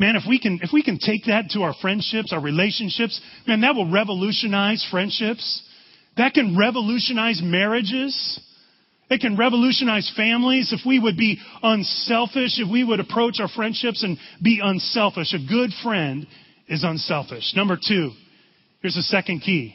Man, 0.00 0.16
if 0.16 0.22
we 0.26 0.40
can, 0.40 0.60
if 0.62 0.70
we 0.72 0.82
can 0.82 0.98
take 0.98 1.26
that 1.26 1.50
to 1.50 1.60
our 1.60 1.74
friendships, 1.74 2.32
our 2.32 2.40
relationships, 2.40 3.20
man, 3.46 3.60
that 3.60 3.74
will 3.74 3.90
revolutionize 3.92 4.84
friendships. 4.90 5.62
That 6.16 6.32
can 6.32 6.56
revolutionize 6.56 7.42
marriages. 7.44 8.40
It 9.10 9.20
can 9.20 9.36
revolutionize 9.36 10.10
families 10.16 10.72
if 10.72 10.86
we 10.86 10.98
would 10.98 11.18
be 11.18 11.38
unselfish, 11.62 12.58
if 12.58 12.70
we 12.72 12.82
would 12.82 12.98
approach 12.98 13.40
our 13.40 13.48
friendships 13.48 14.02
and 14.02 14.16
be 14.42 14.60
unselfish. 14.62 15.34
A 15.34 15.46
good 15.46 15.70
friend 15.82 16.26
is 16.66 16.82
unselfish. 16.82 17.52
Number 17.54 17.76
two, 17.76 18.12
here's 18.80 18.94
the 18.94 19.02
second 19.02 19.40
key. 19.40 19.74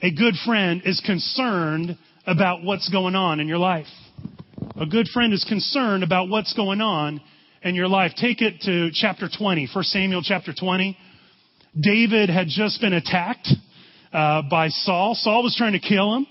A 0.00 0.10
good 0.10 0.34
friend 0.46 0.80
is 0.86 0.98
concerned 1.04 1.98
about 2.26 2.62
what's 2.62 2.88
going 2.88 3.16
on 3.16 3.38
in 3.38 3.48
your 3.48 3.58
life. 3.58 3.88
A 4.80 4.86
good 4.86 5.08
friend 5.08 5.34
is 5.34 5.44
concerned 5.44 6.04
about 6.04 6.30
what's 6.30 6.54
going 6.54 6.80
on 6.80 7.20
in 7.62 7.74
your 7.74 7.88
life. 7.88 8.12
Take 8.16 8.40
it 8.40 8.60
to 8.62 8.90
chapter 8.92 9.28
20, 9.28 9.68
1 9.72 9.84
Samuel 9.84 10.22
chapter 10.22 10.52
20. 10.58 10.96
David 11.78 12.30
had 12.30 12.48
just 12.48 12.80
been 12.80 12.92
attacked 12.92 13.48
uh, 14.12 14.42
by 14.50 14.68
Saul. 14.68 15.14
Saul 15.14 15.42
was 15.42 15.54
trying 15.56 15.72
to 15.72 15.78
kill 15.78 16.16
him. 16.16 16.26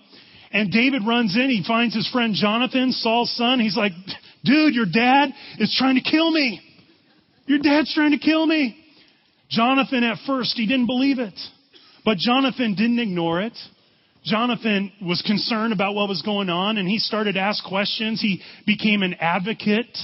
And 0.52 0.72
David 0.72 1.04
runs 1.06 1.36
in. 1.36 1.50
He 1.50 1.64
finds 1.66 1.94
his 1.94 2.10
friend 2.10 2.34
Jonathan, 2.34 2.92
Saul's 2.92 3.36
son. 3.36 3.60
He's 3.60 3.78
like, 3.78 3.92
dude, 4.44 4.74
your 4.74 4.88
dad 4.92 5.30
is 5.60 5.76
trying 5.78 5.96
to 5.96 6.02
kill 6.02 6.32
me. 6.32 6.60
Your 7.46 7.60
dad's 7.60 7.94
trying 7.94 8.12
to 8.12 8.18
kill 8.18 8.46
me. 8.46 8.76
Jonathan, 9.50 10.04
at 10.04 10.18
first, 10.26 10.56
he 10.56 10.66
didn't 10.66 10.88
believe 10.88 11.20
it. 11.20 11.40
But 12.04 12.18
Jonathan 12.18 12.76
didn't 12.76 13.00
ignore 13.00 13.42
it. 13.42 13.58
Jonathan 14.24 14.92
was 15.02 15.22
concerned 15.22 15.72
about 15.72 15.96
what 15.96 16.10
was 16.10 16.22
going 16.24 16.50
on 16.50 16.78
and 16.78 16.88
he 16.88 17.00
started 17.00 17.34
to 17.34 17.40
ask 17.40 17.64
questions. 17.64 18.20
He 18.20 18.42
became 18.66 19.02
an 19.02 19.16
advocate 19.20 19.98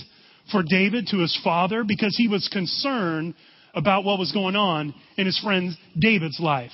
for 0.51 0.63
David 0.63 1.07
to 1.11 1.19
his 1.19 1.37
father 1.43 1.83
because 1.83 2.15
he 2.17 2.27
was 2.27 2.47
concerned 2.51 3.35
about 3.73 4.03
what 4.03 4.19
was 4.19 4.31
going 4.31 4.55
on 4.55 4.93
in 5.17 5.25
his 5.25 5.39
friend 5.39 5.75
David's 5.99 6.39
life. 6.39 6.71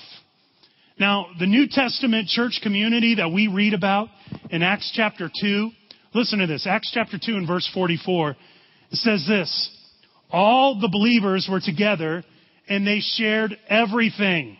Now, 0.99 1.27
the 1.39 1.47
New 1.47 1.67
Testament 1.67 2.27
church 2.27 2.59
community 2.61 3.15
that 3.15 3.31
we 3.31 3.47
read 3.47 3.73
about 3.73 4.09
in 4.51 4.61
Acts 4.61 4.91
chapter 4.93 5.31
2, 5.41 5.71
listen 6.13 6.39
to 6.39 6.47
this. 6.47 6.67
Acts 6.67 6.91
chapter 6.93 7.17
2 7.23 7.37
and 7.37 7.47
verse 7.47 7.67
44. 7.73 8.31
It 8.91 8.97
says 8.97 9.25
this. 9.27 9.77
All 10.29 10.79
the 10.79 10.89
believers 10.89 11.47
were 11.49 11.59
together 11.59 12.23
and 12.67 12.85
they 12.85 12.99
shared 12.99 13.57
everything. 13.67 14.57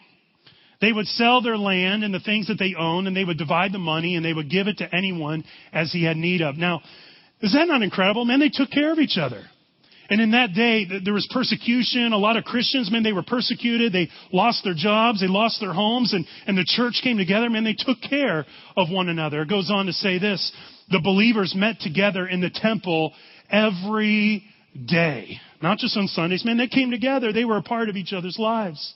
They 0.81 0.91
would 0.91 1.05
sell 1.05 1.41
their 1.41 1.57
land 1.57 2.03
and 2.03 2.13
the 2.13 2.19
things 2.19 2.47
that 2.47 2.57
they 2.57 2.73
owned, 2.77 3.07
and 3.07 3.15
they 3.15 3.23
would 3.23 3.37
divide 3.37 3.71
the 3.71 3.77
money, 3.77 4.15
and 4.15 4.25
they 4.25 4.33
would 4.33 4.49
give 4.49 4.67
it 4.67 4.79
to 4.79 4.95
anyone 4.95 5.43
as 5.71 5.91
he 5.91 6.03
had 6.03 6.17
need 6.17 6.41
of. 6.41 6.57
Now, 6.57 6.81
is 7.41 7.53
that 7.53 7.67
not 7.67 7.81
incredible? 7.81 8.25
Man, 8.25 8.39
they 8.39 8.49
took 8.49 8.69
care 8.69 8.91
of 8.91 8.99
each 8.99 9.17
other. 9.17 9.43
And 10.09 10.19
in 10.19 10.31
that 10.31 10.53
day, 10.53 10.85
there 11.05 11.13
was 11.13 11.25
persecution. 11.31 12.11
A 12.11 12.17
lot 12.17 12.35
of 12.35 12.43
Christians, 12.43 12.91
man, 12.91 13.01
they 13.01 13.13
were 13.13 13.23
persecuted. 13.23 13.93
They 13.93 14.09
lost 14.33 14.61
their 14.65 14.73
jobs. 14.73 15.21
They 15.21 15.27
lost 15.27 15.61
their 15.61 15.71
homes. 15.71 16.13
And, 16.13 16.25
and 16.45 16.57
the 16.57 16.65
church 16.65 16.99
came 17.01 17.17
together. 17.17 17.49
Man, 17.49 17.63
they 17.63 17.77
took 17.77 17.97
care 18.01 18.45
of 18.75 18.89
one 18.89 19.07
another. 19.07 19.43
It 19.43 19.49
goes 19.49 19.71
on 19.71 19.85
to 19.85 19.93
say 19.93 20.19
this. 20.19 20.51
The 20.89 20.99
believers 20.99 21.53
met 21.55 21.79
together 21.79 22.27
in 22.27 22.41
the 22.41 22.49
temple 22.49 23.13
every 23.49 24.43
day. 24.85 25.39
Not 25.61 25.77
just 25.77 25.95
on 25.95 26.07
Sundays. 26.07 26.43
Man, 26.43 26.57
they 26.57 26.67
came 26.67 26.91
together. 26.91 27.31
They 27.31 27.45
were 27.45 27.57
a 27.57 27.63
part 27.63 27.87
of 27.87 27.95
each 27.95 28.11
other's 28.11 28.37
lives. 28.37 28.93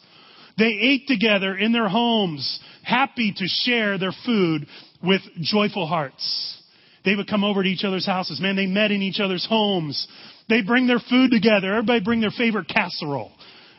They 0.57 0.65
ate 0.81 1.07
together 1.07 1.55
in 1.55 1.71
their 1.71 1.89
homes, 1.89 2.59
happy 2.83 3.33
to 3.37 3.45
share 3.47 3.97
their 3.97 4.13
food 4.25 4.67
with 5.03 5.21
joyful 5.41 5.87
hearts. 5.87 6.61
They 7.05 7.15
would 7.15 7.27
come 7.27 7.43
over 7.43 7.63
to 7.63 7.69
each 7.69 7.83
other's 7.83 8.05
houses. 8.05 8.41
Man, 8.41 8.55
they 8.55 8.65
met 8.65 8.91
in 8.91 9.01
each 9.01 9.19
other's 9.19 9.45
homes. 9.47 10.07
They 10.49 10.61
bring 10.61 10.87
their 10.87 10.99
food 10.99 11.31
together. 11.31 11.71
Everybody 11.73 12.03
bring 12.03 12.21
their 12.21 12.31
favorite 12.31 12.67
casserole. 12.67 13.31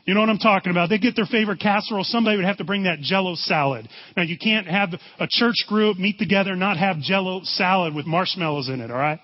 You 0.05 0.15
know 0.15 0.21
what 0.21 0.31
I'm 0.31 0.39
talking 0.39 0.71
about? 0.71 0.89
They 0.89 0.99
get 0.99 1.17
their 1.17 1.27
favorite 1.27 1.59
casserole. 1.59 2.05
Somebody 2.05 2.37
would 2.37 2.47
have 2.47 2.59
to 2.59 2.65
bring 2.65 2.85
that 2.85 3.01
jello 3.01 3.35
salad. 3.35 3.89
Now 4.17 4.23
you 4.23 4.39
can't 4.39 4.69
have 4.69 4.91
a 5.19 5.27
church 5.29 5.57
group 5.67 5.99
meet 5.99 6.19
together 6.19 6.53
and 6.53 6.61
not 6.61 6.77
have 6.77 7.01
jello 7.01 7.41
salad 7.43 7.93
with 7.93 8.07
marshmallows 8.07 8.69
in 8.69 8.81
it, 8.81 8.91
alright? 8.91 9.19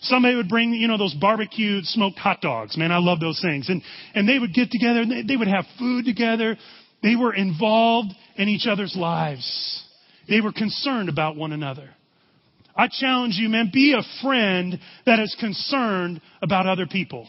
Somebody 0.00 0.36
would 0.36 0.48
bring, 0.48 0.72
you 0.72 0.88
know, 0.88 0.96
those 0.96 1.14
barbecued 1.14 1.84
smoked 1.84 2.18
hot 2.18 2.40
dogs. 2.40 2.78
Man, 2.78 2.90
I 2.90 2.98
love 2.98 3.20
those 3.20 3.40
things. 3.42 3.68
And, 3.68 3.82
and 4.14 4.26
they 4.26 4.38
would 4.38 4.54
get 4.54 4.70
together 4.70 5.00
and 5.00 5.10
they, 5.10 5.22
they 5.22 5.36
would 5.36 5.48
have 5.48 5.66
food 5.78 6.06
together. 6.06 6.56
They 7.02 7.14
were 7.14 7.34
involved 7.34 8.12
in 8.36 8.48
each 8.48 8.66
other's 8.66 8.96
lives. 8.96 9.84
They 10.26 10.40
were 10.40 10.52
concerned 10.52 11.10
about 11.10 11.36
one 11.36 11.52
another. 11.52 11.90
I 12.78 12.86
challenge 12.86 13.34
you, 13.34 13.48
man, 13.48 13.70
be 13.72 13.92
a 13.92 14.22
friend 14.22 14.78
that 15.04 15.18
is 15.18 15.36
concerned 15.40 16.20
about 16.40 16.68
other 16.68 16.86
people. 16.86 17.28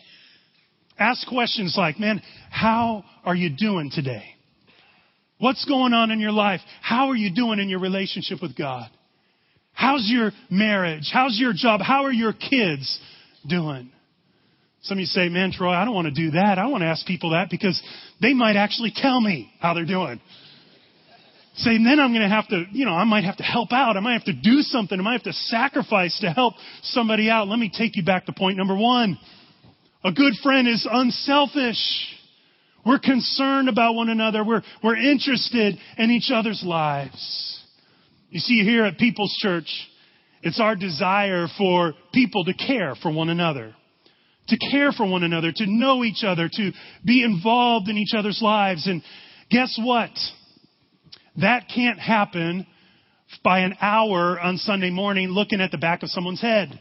Ask 1.00 1.28
questions 1.28 1.74
like, 1.76 2.00
man, 2.00 2.22
how 2.52 3.04
are 3.26 3.36
you 3.36 3.50
doing 3.50 3.90
today? 3.92 4.24
What's 5.40 5.66
going 5.66 5.94
on 5.94 6.12
in 6.12 6.20
your 6.20 6.32
life? 6.32 6.60
How 6.82 7.08
are 7.10 7.16
you 7.16 7.34
doing 7.34 7.60
in 7.60 7.68
your 7.68 7.80
relationship 7.80 8.44
with 8.44 8.56
God? 8.56 8.90
How's 9.74 10.08
your 10.08 10.32
marriage? 10.52 11.10
How's 11.12 11.40
your 11.40 11.54
job? 11.54 11.82
How 11.82 12.04
are 12.04 12.12
your 12.12 12.34
kids 12.34 13.00
doing? 13.48 13.92
Some 14.82 14.98
of 14.98 15.00
you 15.00 15.06
say, 15.08 15.30
man, 15.30 15.52
Troy, 15.52 15.72
I 15.72 15.84
don't 15.84 15.96
want 15.96 16.14
to 16.14 16.26
do 16.26 16.32
that. 16.32 16.60
I 16.60 16.68
want 16.68 16.82
to 16.82 16.88
ask 16.88 17.06
people 17.08 17.32
that 17.32 17.50
because 17.50 17.82
they 18.22 18.34
might 18.34 18.56
actually 18.56 18.92
tell 18.96 19.20
me 19.20 19.52
how 19.60 19.74
they're 19.74 19.86
doing. 19.86 20.22
Say, 21.60 21.72
then 21.72 22.00
I'm 22.00 22.12
going 22.14 22.22
to 22.22 22.34
have 22.34 22.48
to, 22.50 22.64
you 22.72 22.86
know, 22.86 22.94
I 22.94 23.04
might 23.04 23.26
have 23.26 23.36
to 23.38 23.44
help 23.44 23.74
out. 23.74 23.98
I 23.98 24.00
might 24.00 24.14
have 24.14 24.26
to 24.26 24.34
do 24.34 24.62
something. 24.62 24.98
I 24.98 25.04
might 25.04 25.14
have 25.14 25.24
to 25.24 25.34
sacrifice 25.34 26.18
to 26.22 26.32
help 26.32 26.54
somebody 26.84 27.30
out. 27.30 27.50
Let 27.50 27.60
me 27.60 27.70
take 27.76 27.98
you 27.98 28.04
back 28.04 28.28
to 28.28 28.34
point 28.34 28.58
number 28.58 28.78
one. 28.78 29.20
A 30.06 30.14
good 30.14 30.34
friend 30.42 30.70
is 30.70 30.88
unselfish. 30.90 31.78
We're 32.86 33.00
concerned 33.00 33.68
about 33.68 33.96
one 33.96 34.08
another. 34.08 34.46
We're, 34.46 34.62
we're 34.82 34.96
interested 34.96 35.78
in 35.98 36.12
each 36.12 36.32
other's 36.34 36.64
lives. 36.66 37.62
You 38.30 38.40
see, 38.40 38.64
here 38.64 38.86
at 38.86 38.98
People's 38.98 39.36
Church, 39.42 39.70
it's 40.42 40.62
our 40.62 40.78
desire 40.78 41.48
for 41.58 41.94
people 42.14 42.46
to 42.46 42.54
care 42.54 42.96
for 42.96 43.12
one 43.12 43.28
another. 43.28 43.76
To 44.48 44.58
care 44.72 44.94
for 44.94 45.06
one 45.06 45.24
another, 45.24 45.52
to 45.54 45.66
know 45.68 46.06
each 46.06 46.24
other, 46.24 46.48
to 46.50 46.72
be 47.04 47.22
involved 47.22 47.90
in 47.90 47.98
each 47.98 48.14
other's 48.18 48.42
lives. 48.42 48.88
And 48.88 49.04
guess 49.52 49.78
what? 49.84 50.12
That 51.42 51.66
can't 51.74 52.00
happen 52.00 52.66
by 53.44 53.60
an 53.60 53.76
hour 53.82 54.40
on 54.40 54.58
Sunday 54.58 54.90
morning 54.90 55.30
looking 55.30 55.62
at 55.62 55.72
the 55.72 55.78
back 55.78 56.04
of 56.04 56.10
someone's 56.10 56.42
head. 56.42 56.78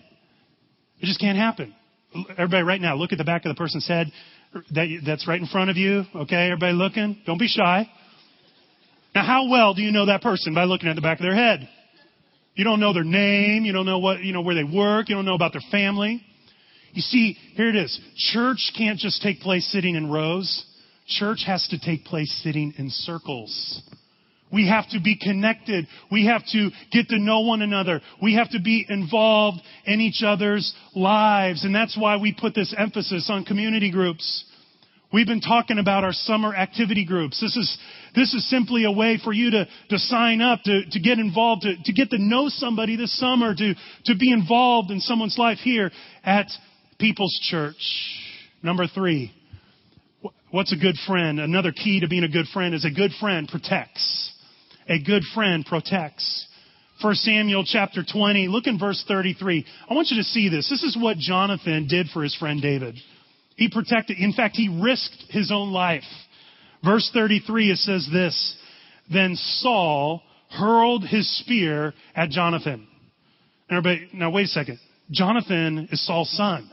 It 1.01 1.07
just 1.07 1.21
can't 1.21 1.39
happen. 1.39 1.75
Everybody 2.31 2.63
right 2.63 2.81
now, 2.81 2.97
look 2.97 3.13
at 3.13 3.19
the 3.19 3.25
back 3.25 3.45
of 3.45 3.55
the 3.55 3.59
person's 3.59 3.87
head 3.87 4.11
that, 4.71 5.01
that's 5.07 5.29
right 5.29 5.41
in 5.41 5.47
front 5.47 5.71
of 5.71 5.77
you. 5.77 6.05
Okay, 6.15 6.47
everybody 6.47 6.73
looking? 6.73 7.19
Don't 7.27 7.39
be 7.39 7.49
shy. 7.49 7.89
Now, 9.15 9.25
how 9.25 9.49
well 9.51 9.75
do 9.75 9.83
you 9.83 9.93
know 9.93 10.07
that 10.07 10.23
person 10.23 10.55
by 10.55 10.65
looking 10.65 10.89
at 10.89 10.97
the 10.97 11.03
back 11.03 11.19
of 11.19 11.23
their 11.23 11.35
head? 11.35 11.69
You 12.55 12.65
don't 12.65 12.81
know 12.81 12.93
their 12.93 13.05
name. 13.05 13.65
You 13.65 13.73
don't 13.73 13.87
know 13.87 13.99
what, 13.99 14.21
you 14.21 14.33
know, 14.33 14.41
where 14.41 14.55
they 14.55 14.65
work. 14.65 15.09
You 15.09 15.15
don't 15.15 15.25
know 15.25 15.35
about 15.35 15.53
their 15.53 15.63
family. 15.71 16.23
You 16.93 17.03
see, 17.03 17.37
here 17.55 17.69
it 17.69 17.77
is. 17.77 18.01
Church 18.33 18.73
can't 18.77 18.99
just 18.99 19.23
take 19.23 19.41
place 19.41 19.71
sitting 19.71 19.95
in 19.95 20.11
rows. 20.11 20.65
Church 21.07 21.45
has 21.47 21.67
to 21.69 21.79
take 21.79 22.05
place 22.05 22.33
sitting 22.43 22.75
in 22.77 22.91
circles. 22.91 23.83
We 24.53 24.69
have 24.69 24.89
to 24.91 25.01
be 25.01 25.19
connected. 25.19 25.87
We 26.11 26.27
have 26.27 26.43
to 26.53 26.71
get 26.91 27.09
to 27.09 27.19
know 27.19 27.41
one 27.41 27.63
another. 27.63 28.01
We 28.23 28.35
have 28.37 28.51
to 28.51 28.61
be 28.61 28.87
involved 28.89 29.61
in 29.85 30.01
each 30.01 30.23
other's 30.25 30.75
lives. 30.95 31.65
And 31.65 31.75
that's 31.75 31.97
why 31.99 32.17
we 32.17 32.35
put 32.39 32.55
this 32.55 32.75
emphasis 32.77 33.29
on 33.31 33.45
community 33.45 33.91
groups. 33.91 34.45
We've 35.11 35.27
been 35.27 35.41
talking 35.41 35.79
about 35.79 36.05
our 36.05 36.13
summer 36.13 36.55
activity 36.55 37.07
groups. 37.07 37.41
This 37.41 37.57
is, 37.57 37.79
this 38.15 38.35
is 38.35 38.49
simply 38.51 38.85
a 38.85 38.93
way 38.93 39.19
for 39.23 39.33
you 39.33 39.51
to, 39.53 39.67
to 39.89 39.99
sign 39.99 40.43
up, 40.43 40.63
to, 40.65 40.83
to 40.91 41.01
get 41.01 41.19
involved, 41.19 41.63
to, 41.63 41.75
to 41.83 41.93
get 41.93 42.11
to 42.11 42.19
know 42.19 42.49
somebody 42.49 42.97
this 42.97 43.19
summer, 43.19 43.55
to, 43.55 43.75
to 44.05 44.17
be 44.17 44.31
involved 44.31 44.91
in 44.91 45.01
someone's 45.01 45.39
life 45.39 45.59
here 45.59 45.91
at 46.25 46.47
People's 46.99 47.39
Church. 47.51 47.77
Number 48.63 48.87
three, 48.87 49.33
what's 50.51 50.75
a 50.75 50.77
good 50.77 50.97
friend? 51.07 51.41
Another 51.41 51.73
key 51.73 52.01
to 52.01 52.09
being 52.09 52.25
a 52.25 52.29
good 52.29 52.47
friend 52.53 52.75
is 52.75 52.85
a 52.85 52.91
good 52.91 53.13
friend 53.19 53.49
protects. 53.49 54.33
A 54.89 55.03
good 55.03 55.23
friend 55.35 55.65
protects. 55.67 56.47
1 57.01 57.15
Samuel 57.17 57.65
chapter 57.65 58.03
20. 58.11 58.49
Look 58.49 58.67
in 58.67 58.79
verse 58.79 59.05
33. 59.07 59.65
I 59.89 59.95
want 59.95 60.09
you 60.11 60.17
to 60.17 60.25
see 60.25 60.49
this. 60.49 60.69
This 60.69 60.83
is 60.83 60.97
what 61.01 61.19
Jonathan 61.19 61.87
did 61.89 62.09
for 62.09 62.23
his 62.23 62.35
friend 62.35 62.61
David. 62.61 62.97
He 63.57 63.69
protected, 63.69 64.19
in 64.19 64.33
fact, 64.33 64.57
he 64.57 64.69
risked 64.69 65.25
his 65.31 65.53
own 65.53 65.73
life. 65.73 66.05
Verse 66.85 67.09
33, 67.13 67.73
it 67.73 67.79
says 67.79 68.09
this, 68.13 68.57
Then 69.13 69.37
Saul 69.37 70.23
hurled 70.51 71.07
his 71.07 71.29
spear 71.41 71.93
at 72.15 72.31
Jonathan. 72.31 72.87
Everybody, 73.71 74.09
now 74.15 74.31
wait 74.31 74.45
a 74.45 74.49
second. 74.49 74.79
Jonathan 75.11 75.89
is 75.91 76.05
Saul's 76.07 76.31
son. 76.37 76.71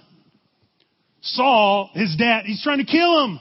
Saul, 1.21 1.89
his 1.93 2.15
dad, 2.17 2.45
he's 2.45 2.63
trying 2.63 2.77
to 2.77 2.85
kill 2.85 3.25
him. 3.25 3.39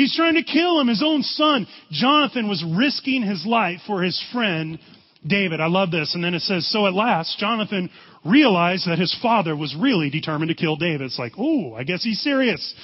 He's 0.00 0.16
trying 0.16 0.36
to 0.36 0.42
kill 0.42 0.80
him, 0.80 0.88
his 0.88 1.02
own 1.04 1.22
son. 1.22 1.66
Jonathan 1.90 2.48
was 2.48 2.64
risking 2.66 3.20
his 3.20 3.44
life 3.44 3.80
for 3.86 4.02
his 4.02 4.18
friend 4.32 4.78
David. 5.26 5.60
I 5.60 5.66
love 5.66 5.90
this. 5.90 6.14
And 6.14 6.24
then 6.24 6.32
it 6.32 6.40
says, 6.40 6.66
so 6.72 6.86
at 6.86 6.94
last, 6.94 7.38
Jonathan 7.38 7.90
realized 8.24 8.88
that 8.88 8.98
his 8.98 9.14
father 9.20 9.54
was 9.54 9.76
really 9.78 10.08
determined 10.08 10.48
to 10.48 10.54
kill 10.54 10.76
David. 10.76 11.02
It's 11.02 11.18
like, 11.18 11.32
oh, 11.36 11.74
I 11.74 11.84
guess 11.84 12.02
he's 12.02 12.18
serious. 12.22 12.74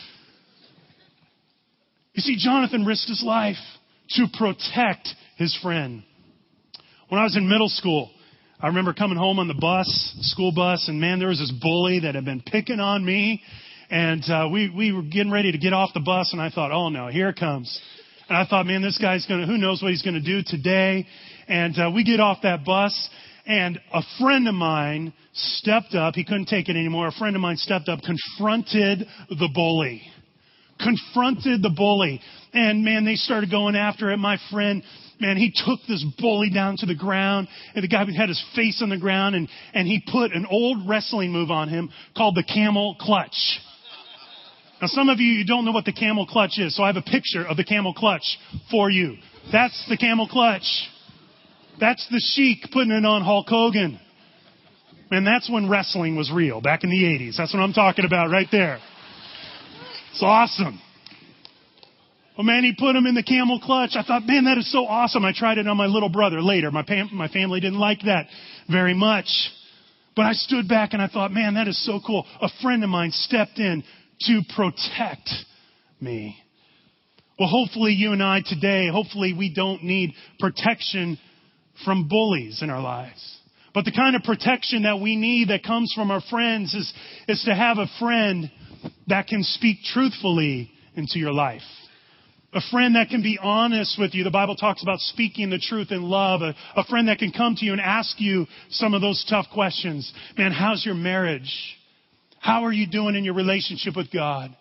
You 2.13 2.21
see, 2.21 2.37
Jonathan 2.37 2.85
risked 2.85 3.09
his 3.09 3.23
life 3.25 3.57
to 4.11 4.27
protect 4.37 5.09
his 5.39 5.59
friend. 5.63 6.03
When 7.09 7.19
I 7.19 7.25
was 7.25 7.35
in 7.35 7.49
middle 7.49 7.71
school, 7.71 8.11
I 8.61 8.67
remember 8.67 8.93
coming 8.93 9.17
home 9.17 9.39
on 9.39 9.49
the 9.49 9.55
bus, 9.55 9.89
school 10.21 10.53
bus, 10.53 10.87
and 10.87 11.01
man, 11.01 11.19
there 11.19 11.29
was 11.29 11.39
this 11.39 11.51
bully 11.63 12.01
that 12.01 12.15
had 12.15 12.27
been 12.27 12.43
picking 12.43 12.79
on 12.79 13.03
me. 13.03 13.43
And 13.91 14.23
uh, 14.29 14.49
we 14.51 14.71
we 14.75 14.93
were 14.93 15.03
getting 15.03 15.31
ready 15.31 15.53
to 15.53 15.59
get 15.59 15.73
off 15.73 15.91
the 15.95 16.01
bus, 16.01 16.31
and 16.33 16.43
I 16.43 16.51
thought, 16.51 16.73
oh 16.73 16.89
no, 16.89 17.09
here 17.09 17.29
it 17.29 17.37
comes. 17.37 17.81
And 18.29 18.37
I 18.37 18.45
thought, 18.45 18.67
man, 18.67 18.83
this 18.83 18.99
guy's 18.99 19.25
gonna, 19.27 19.47
who 19.47 19.57
knows 19.59 19.81
what 19.83 19.93
he's 19.93 20.03
gonna 20.03 20.21
do 20.21 20.43
today? 20.45 21.07
And 21.47 21.79
uh, 21.79 21.91
we 21.95 22.03
get 22.03 22.19
off 22.19 22.39
that 22.43 22.65
bus, 22.65 23.09
and 23.47 23.81
a 23.93 24.03
friend 24.19 24.49
of 24.49 24.55
mine 24.55 25.13
stepped 25.33 25.95
up. 25.95 26.15
He 26.15 26.25
couldn't 26.25 26.47
take 26.47 26.69
it 26.69 26.77
anymore. 26.77 27.07
A 27.07 27.13
friend 27.13 27.37
of 27.37 27.43
mine 27.43 27.57
stepped 27.57 27.89
up, 27.89 28.01
confronted 28.03 29.07
the 29.29 29.49
bully, 29.55 30.03
confronted 30.81 31.63
the 31.63 31.71
bully, 31.71 32.21
and 32.53 32.85
man, 32.85 33.05
they 33.05 33.15
started 33.15 33.51
going 33.51 33.77
after 33.77 34.11
it. 34.11 34.17
My 34.17 34.39
friend 34.51 34.83
man, 35.21 35.37
he 35.37 35.53
took 35.65 35.79
this 35.89 36.05
bully 36.19 36.51
down 36.51 36.77
to 36.79 36.87
the 36.87 36.95
ground, 36.95 37.49
and 37.75 37.83
the 37.83 37.89
guy 37.89 38.05
had 38.17 38.29
his 38.29 38.45
face 38.55 38.83
on 38.83 38.91
the 38.91 38.99
ground, 38.99 39.35
and, 39.35 39.49
and 39.73 39.87
he 39.87 40.03
put 40.11 40.33
an 40.33 40.47
old 40.51 40.89
wrestling 40.89 41.33
move 41.33 41.51
on 41.51 41.69
him 41.69 41.91
called 42.17 42.35
the 42.35 42.45
camel 42.45 42.97
clutch. 43.01 43.61
Now, 44.81 44.89
some 44.89 45.09
of 45.09 45.21
you, 45.21 45.33
you 45.33 45.45
don't 45.47 45.65
know 45.65 45.73
what 45.73 45.87
the 45.87 45.93
camel 45.93 46.27
clutch 46.27 46.59
is, 46.59 46.77
so 46.77 46.83
I 46.83 46.89
have 46.89 46.97
a 46.97 47.03
picture 47.03 47.47
of 47.47 47.57
the 47.57 47.65
camel 47.65 47.95
clutch 47.95 48.39
for 48.71 48.91
you. 48.91 49.17
That's 49.51 49.87
the 49.89 49.97
camel 49.97 50.29
clutch. 50.29 50.67
That's 51.81 52.07
the 52.11 52.21
Sheik 52.35 52.71
putting 52.73 52.91
it 52.91 53.05
on 53.05 53.23
Hulk 53.23 53.47
Hogan. 53.49 53.99
And 55.11 55.27
that's 55.27 55.49
when 55.49 55.69
wrestling 55.69 56.17
was 56.17 56.31
real, 56.31 56.61
back 56.61 56.85
in 56.85 56.91
the 56.91 56.97
80s. 56.97 57.37
That's 57.37 57.55
what 57.55 57.61
I'm 57.61 57.73
talking 57.73 58.05
about 58.05 58.31
right 58.31 58.49
there. 58.51 58.79
It's 60.11 60.23
awesome. 60.23 60.81
Well, 62.37 62.45
man, 62.45 62.65
he 62.65 62.75
put 62.79 62.95
him 62.95 63.07
in 63.07 63.15
the 63.15 63.23
camel 63.23 63.61
clutch. 63.61 63.93
I 63.95 64.03
thought, 64.03 64.27
man, 64.27 64.45
that 64.45 64.59
is 64.59 64.71
so 64.71 64.87
awesome. 64.87 65.25
I 65.25 65.33
tried 65.33 65.59
it 65.59 65.67
on 65.67 65.77
my 65.77 65.87
little 65.87 66.11
brother 66.11 66.43
later. 66.43 66.71
My, 66.71 66.83
pam- 66.83 67.11
my 67.13 67.29
family 67.29 67.61
didn't 67.61 67.79
like 67.79 68.01
that 68.05 68.27
very 68.69 68.95
much. 68.95 69.27
But 70.15 70.27
I 70.27 70.33
stood 70.33 70.69
back 70.69 70.93
and 70.93 71.01
I 71.01 71.09
thought, 71.09 71.33
man, 71.33 71.55
that 71.55 71.69
is 71.69 71.83
so 71.85 72.01
cool. 72.05 72.27
A 72.43 72.49
friend 72.63 72.83
of 72.83 72.91
mine 72.91 73.11
stepped 73.13 73.59
in 73.59 73.85
to 74.21 74.41
protect 74.55 75.31
me. 76.01 76.37
Well, 77.39 77.49
hopefully 77.49 77.93
you 77.93 78.13
and 78.13 78.23
I 78.23 78.41
today, 78.45 78.89
hopefully 78.91 79.35
we 79.37 79.53
don't 79.53 79.85
need 79.85 80.15
protection 80.39 81.19
from 81.85 82.09
bullies 82.09 82.63
in 82.63 82.71
our 82.71 82.81
lives. 82.81 83.39
But 83.75 83.85
the 83.85 83.93
kind 83.93 84.17
of 84.17 84.23
protection 84.23 84.85
that 84.85 85.01
we 85.01 85.17
need 85.17 85.49
that 85.49 85.63
comes 85.63 85.93
from 85.95 86.11
our 86.11 86.23
friends 86.31 86.73
is, 86.73 86.91
is 87.29 87.43
to 87.45 87.55
have 87.55 87.77
a 87.77 87.87
friend 87.99 88.51
that 89.09 89.27
can 89.27 89.43
speak 89.43 89.79
truthfully 89.85 90.71
into 90.95 91.19
your 91.19 91.33
life. 91.33 91.61
A 92.55 92.61
friend 92.71 92.97
that 92.97 93.11
can 93.11 93.23
be 93.23 93.39
honest 93.43 93.99
with 93.99 94.15
you. 94.15 94.25
The 94.25 94.31
Bible 94.31 94.57
talks 94.57 94.83
about 94.83 94.99
speaking 95.01 95.51
the 95.51 95.59
truth 95.59 95.89
in 95.91 96.03
love. 96.03 96.41
A, 96.41 96.55
a 96.75 96.85
friend 96.85 97.09
that 97.09 97.19
can 97.19 97.33
come 97.33 97.55
to 97.57 97.67
you 97.67 97.73
and 97.73 97.81
ask 97.83 98.19
you 98.19 98.47
some 98.71 98.95
of 98.95 99.03
those 99.03 99.23
tough 99.29 99.45
questions. 99.53 100.11
Man, 100.39 100.53
how's 100.53 100.87
your 100.87 100.95
marriage? 100.95 101.76
How 102.47 102.65
are 102.65 102.73
you 102.73 102.87
doing 102.87 103.17
in 103.17 103.25
your 103.25 103.35
relationship 103.35 103.97
with 103.97 104.13
God? 104.13 104.57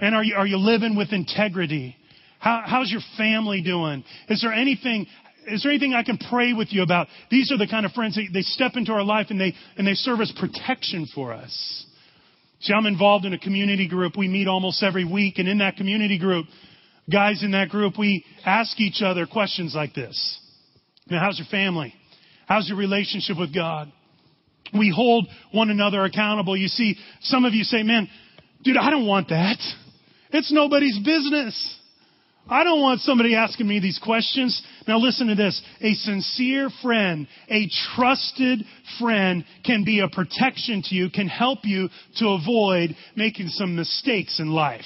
And 0.00 0.14
are 0.14 0.24
you, 0.24 0.34
are 0.34 0.46
you 0.46 0.56
living 0.56 0.96
with 0.96 1.12
integrity? 1.12 1.94
How, 2.38 2.62
how's 2.64 2.90
your 2.90 3.02
family 3.18 3.60
doing? 3.60 4.02
Is 4.30 4.40
there 4.40 4.54
anything, 4.54 5.06
is 5.46 5.62
there 5.62 5.70
anything 5.70 5.92
I 5.92 6.04
can 6.04 6.16
pray 6.30 6.54
with 6.54 6.68
you 6.70 6.82
about? 6.82 7.06
These 7.30 7.52
are 7.52 7.58
the 7.58 7.66
kind 7.66 7.84
of 7.84 7.92
friends 7.92 8.14
that 8.14 8.28
they 8.32 8.40
step 8.40 8.72
into 8.76 8.92
our 8.92 9.02
life 9.04 9.26
and 9.28 9.38
they, 9.38 9.52
and 9.76 9.86
they 9.86 9.92
serve 9.92 10.22
as 10.22 10.32
protection 10.40 11.06
for 11.14 11.34
us. 11.34 11.84
See, 12.60 12.72
I'm 12.72 12.86
involved 12.86 13.26
in 13.26 13.34
a 13.34 13.38
community 13.38 13.88
group. 13.88 14.16
We 14.16 14.28
meet 14.28 14.48
almost 14.48 14.82
every 14.82 15.04
week. 15.04 15.34
And 15.36 15.50
in 15.50 15.58
that 15.58 15.76
community 15.76 16.18
group, 16.18 16.46
guys 17.12 17.42
in 17.44 17.50
that 17.50 17.68
group, 17.68 17.98
we 17.98 18.24
ask 18.46 18.80
each 18.80 19.02
other 19.02 19.26
questions 19.26 19.74
like 19.74 19.92
this. 19.92 20.40
Now, 21.10 21.20
how's 21.20 21.38
your 21.38 21.48
family? 21.50 21.92
How's 22.46 22.70
your 22.70 22.78
relationship 22.78 23.38
with 23.38 23.54
God? 23.54 23.92
We 24.72 24.92
hold 24.94 25.28
one 25.52 25.70
another 25.70 26.04
accountable. 26.04 26.56
You 26.56 26.68
see, 26.68 26.96
some 27.22 27.44
of 27.44 27.54
you 27.54 27.64
say, 27.64 27.82
man, 27.82 28.08
dude, 28.62 28.76
I 28.76 28.90
don't 28.90 29.06
want 29.06 29.28
that. 29.28 29.58
It's 30.30 30.52
nobody's 30.52 30.98
business. 30.98 31.76
I 32.50 32.64
don't 32.64 32.80
want 32.80 33.00
somebody 33.00 33.34
asking 33.34 33.68
me 33.68 33.78
these 33.78 34.00
questions. 34.02 34.62
Now 34.86 34.98
listen 34.98 35.26
to 35.28 35.34
this. 35.34 35.60
A 35.82 35.92
sincere 35.94 36.70
friend, 36.82 37.28
a 37.48 37.68
trusted 37.94 38.64
friend 38.98 39.44
can 39.64 39.84
be 39.84 40.00
a 40.00 40.08
protection 40.08 40.82
to 40.86 40.94
you, 40.94 41.10
can 41.10 41.28
help 41.28 41.60
you 41.64 41.90
to 42.16 42.28
avoid 42.28 42.96
making 43.14 43.48
some 43.48 43.76
mistakes 43.76 44.40
in 44.40 44.50
life. 44.50 44.84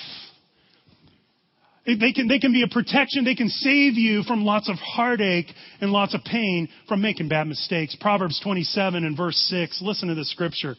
They 1.85 2.13
can, 2.13 2.29
they 2.29 2.39
can 2.39 2.53
be 2.53 2.63
a 2.63 2.69
protection. 2.69 3.25
They 3.25 3.35
can 3.35 3.49
save 3.49 3.95
you 3.95 4.23
from 4.23 4.45
lots 4.45 4.69
of 4.69 4.77
heartache 4.77 5.49
and 5.81 5.91
lots 5.91 6.15
of 6.15 6.23
pain 6.23 6.69
from 6.87 7.03
making 7.03 7.29
bad 7.29 7.49
mistakes. 7.49 7.97
Proverbs 8.01 8.41
27 8.43 9.05
and 9.05 9.17
verse 9.17 9.37
6. 9.51 9.83
Listen 9.83 10.09
to 10.09 10.15
the 10.15 10.25
scripture. 10.25 10.77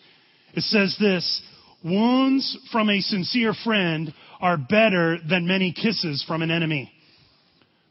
It 0.53 0.61
says 0.63 0.95
this, 0.99 1.41
wounds 1.83 2.57
from 2.71 2.89
a 2.89 3.01
sincere 3.01 3.53
friend 3.53 4.13
are 4.39 4.57
better 4.57 5.17
than 5.27 5.45
many 5.45 5.73
kisses 5.73 6.23
from 6.25 6.41
an 6.41 6.51
enemy. 6.51 6.89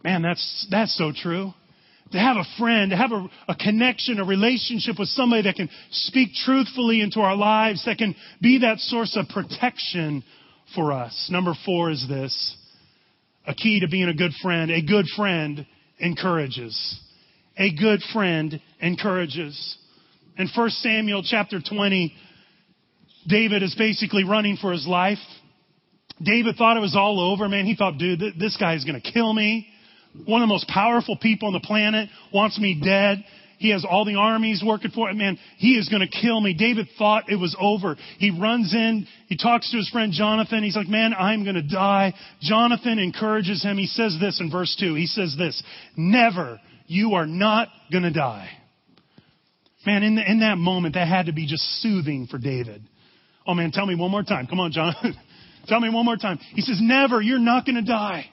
Man, 0.02 0.22
that's, 0.22 0.66
that's 0.70 0.96
so 0.96 1.12
true. 1.14 1.52
To 2.12 2.18
have 2.18 2.36
a 2.36 2.44
friend, 2.58 2.90
to 2.90 2.96
have 2.96 3.12
a, 3.12 3.26
a 3.48 3.54
connection, 3.54 4.20
a 4.20 4.24
relationship 4.24 4.98
with 4.98 5.08
somebody 5.08 5.42
that 5.42 5.56
can 5.56 5.68
speak 5.90 6.30
truthfully 6.44 7.02
into 7.02 7.20
our 7.20 7.36
lives, 7.36 7.84
that 7.84 7.98
can 7.98 8.14
be 8.40 8.60
that 8.60 8.78
source 8.78 9.16
of 9.16 9.28
protection 9.28 10.24
for 10.74 10.92
us. 10.92 11.28
Number 11.30 11.54
four 11.64 11.90
is 11.90 12.06
this 12.08 12.56
a 13.46 13.54
key 13.54 13.80
to 13.80 13.88
being 13.88 14.08
a 14.08 14.14
good 14.14 14.32
friend. 14.42 14.70
A 14.70 14.82
good 14.82 15.06
friend 15.16 15.66
encourages. 15.98 17.00
A 17.56 17.74
good 17.74 18.00
friend 18.12 18.60
encourages. 18.80 19.78
In 20.38 20.48
1 20.54 20.70
Samuel 20.70 21.22
chapter 21.24 21.60
20, 21.60 22.14
David 23.28 23.62
is 23.62 23.74
basically 23.76 24.24
running 24.24 24.56
for 24.56 24.72
his 24.72 24.86
life. 24.86 25.18
David 26.22 26.56
thought 26.56 26.76
it 26.76 26.80
was 26.80 26.96
all 26.96 27.32
over, 27.32 27.48
man. 27.48 27.66
He 27.66 27.76
thought, 27.76 27.98
dude, 27.98 28.20
this 28.38 28.56
guy 28.58 28.74
is 28.74 28.84
going 28.84 29.00
to 29.00 29.12
kill 29.12 29.32
me. 29.32 29.66
One 30.24 30.42
of 30.42 30.48
the 30.48 30.52
most 30.52 30.68
powerful 30.68 31.16
people 31.16 31.48
on 31.48 31.54
the 31.54 31.60
planet 31.60 32.08
wants 32.32 32.58
me 32.58 32.80
dead. 32.82 33.24
He 33.62 33.70
has 33.70 33.84
all 33.88 34.04
the 34.04 34.16
armies 34.16 34.62
working 34.66 34.90
for 34.90 35.08
him. 35.08 35.18
Man, 35.18 35.38
he 35.56 35.74
is 35.74 35.88
going 35.88 36.00
to 36.00 36.08
kill 36.08 36.40
me. 36.40 36.52
David 36.52 36.88
thought 36.98 37.30
it 37.30 37.36
was 37.36 37.56
over. 37.60 37.96
He 38.18 38.36
runs 38.36 38.74
in. 38.74 39.06
He 39.28 39.36
talks 39.36 39.70
to 39.70 39.76
his 39.76 39.88
friend 39.88 40.12
Jonathan. 40.12 40.64
He's 40.64 40.74
like, 40.74 40.88
man, 40.88 41.14
I'm 41.14 41.44
going 41.44 41.54
to 41.54 41.62
die. 41.62 42.12
Jonathan 42.40 42.98
encourages 42.98 43.62
him. 43.62 43.78
He 43.78 43.86
says 43.86 44.16
this 44.20 44.40
in 44.40 44.50
verse 44.50 44.76
2. 44.80 44.94
He 44.94 45.06
says 45.06 45.36
this, 45.38 45.62
never, 45.96 46.60
you 46.88 47.14
are 47.14 47.26
not 47.26 47.68
going 47.92 48.02
to 48.02 48.12
die. 48.12 48.50
Man, 49.86 50.02
in, 50.02 50.16
the, 50.16 50.28
in 50.28 50.40
that 50.40 50.58
moment, 50.58 50.94
that 50.94 51.06
had 51.06 51.26
to 51.26 51.32
be 51.32 51.46
just 51.46 51.62
soothing 51.80 52.26
for 52.28 52.38
David. 52.38 52.82
Oh 53.46 53.54
man, 53.54 53.70
tell 53.70 53.86
me 53.86 53.94
one 53.94 54.10
more 54.10 54.22
time. 54.24 54.48
Come 54.48 54.58
on, 54.58 54.72
John. 54.72 54.94
tell 55.66 55.78
me 55.78 55.88
one 55.88 56.04
more 56.04 56.16
time. 56.16 56.38
He 56.54 56.62
says, 56.62 56.78
never, 56.80 57.20
you're 57.20 57.38
not 57.38 57.64
going 57.64 57.76
to 57.76 57.82
die. 57.82 58.26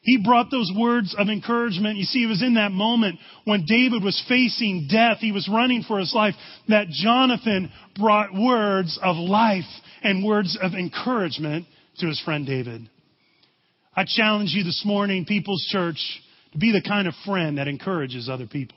He 0.00 0.22
brought 0.24 0.50
those 0.50 0.70
words 0.76 1.14
of 1.18 1.28
encouragement. 1.28 1.98
You 1.98 2.04
see, 2.04 2.22
it 2.22 2.28
was 2.28 2.42
in 2.42 2.54
that 2.54 2.72
moment 2.72 3.18
when 3.44 3.64
David 3.66 4.02
was 4.02 4.22
facing 4.28 4.88
death, 4.90 5.18
he 5.18 5.32
was 5.32 5.48
running 5.52 5.82
for 5.82 5.98
his 5.98 6.14
life, 6.14 6.34
that 6.68 6.88
Jonathan 6.88 7.70
brought 7.98 8.32
words 8.32 8.98
of 9.02 9.16
life 9.16 9.64
and 10.02 10.24
words 10.24 10.56
of 10.60 10.74
encouragement 10.74 11.66
to 11.98 12.06
his 12.06 12.20
friend 12.20 12.46
David. 12.46 12.88
I 13.94 14.04
challenge 14.06 14.50
you 14.52 14.62
this 14.62 14.82
morning, 14.86 15.24
People's 15.24 15.66
Church, 15.70 15.98
to 16.52 16.58
be 16.58 16.70
the 16.70 16.82
kind 16.86 17.08
of 17.08 17.14
friend 17.26 17.58
that 17.58 17.66
encourages 17.66 18.28
other 18.28 18.46
people. 18.46 18.76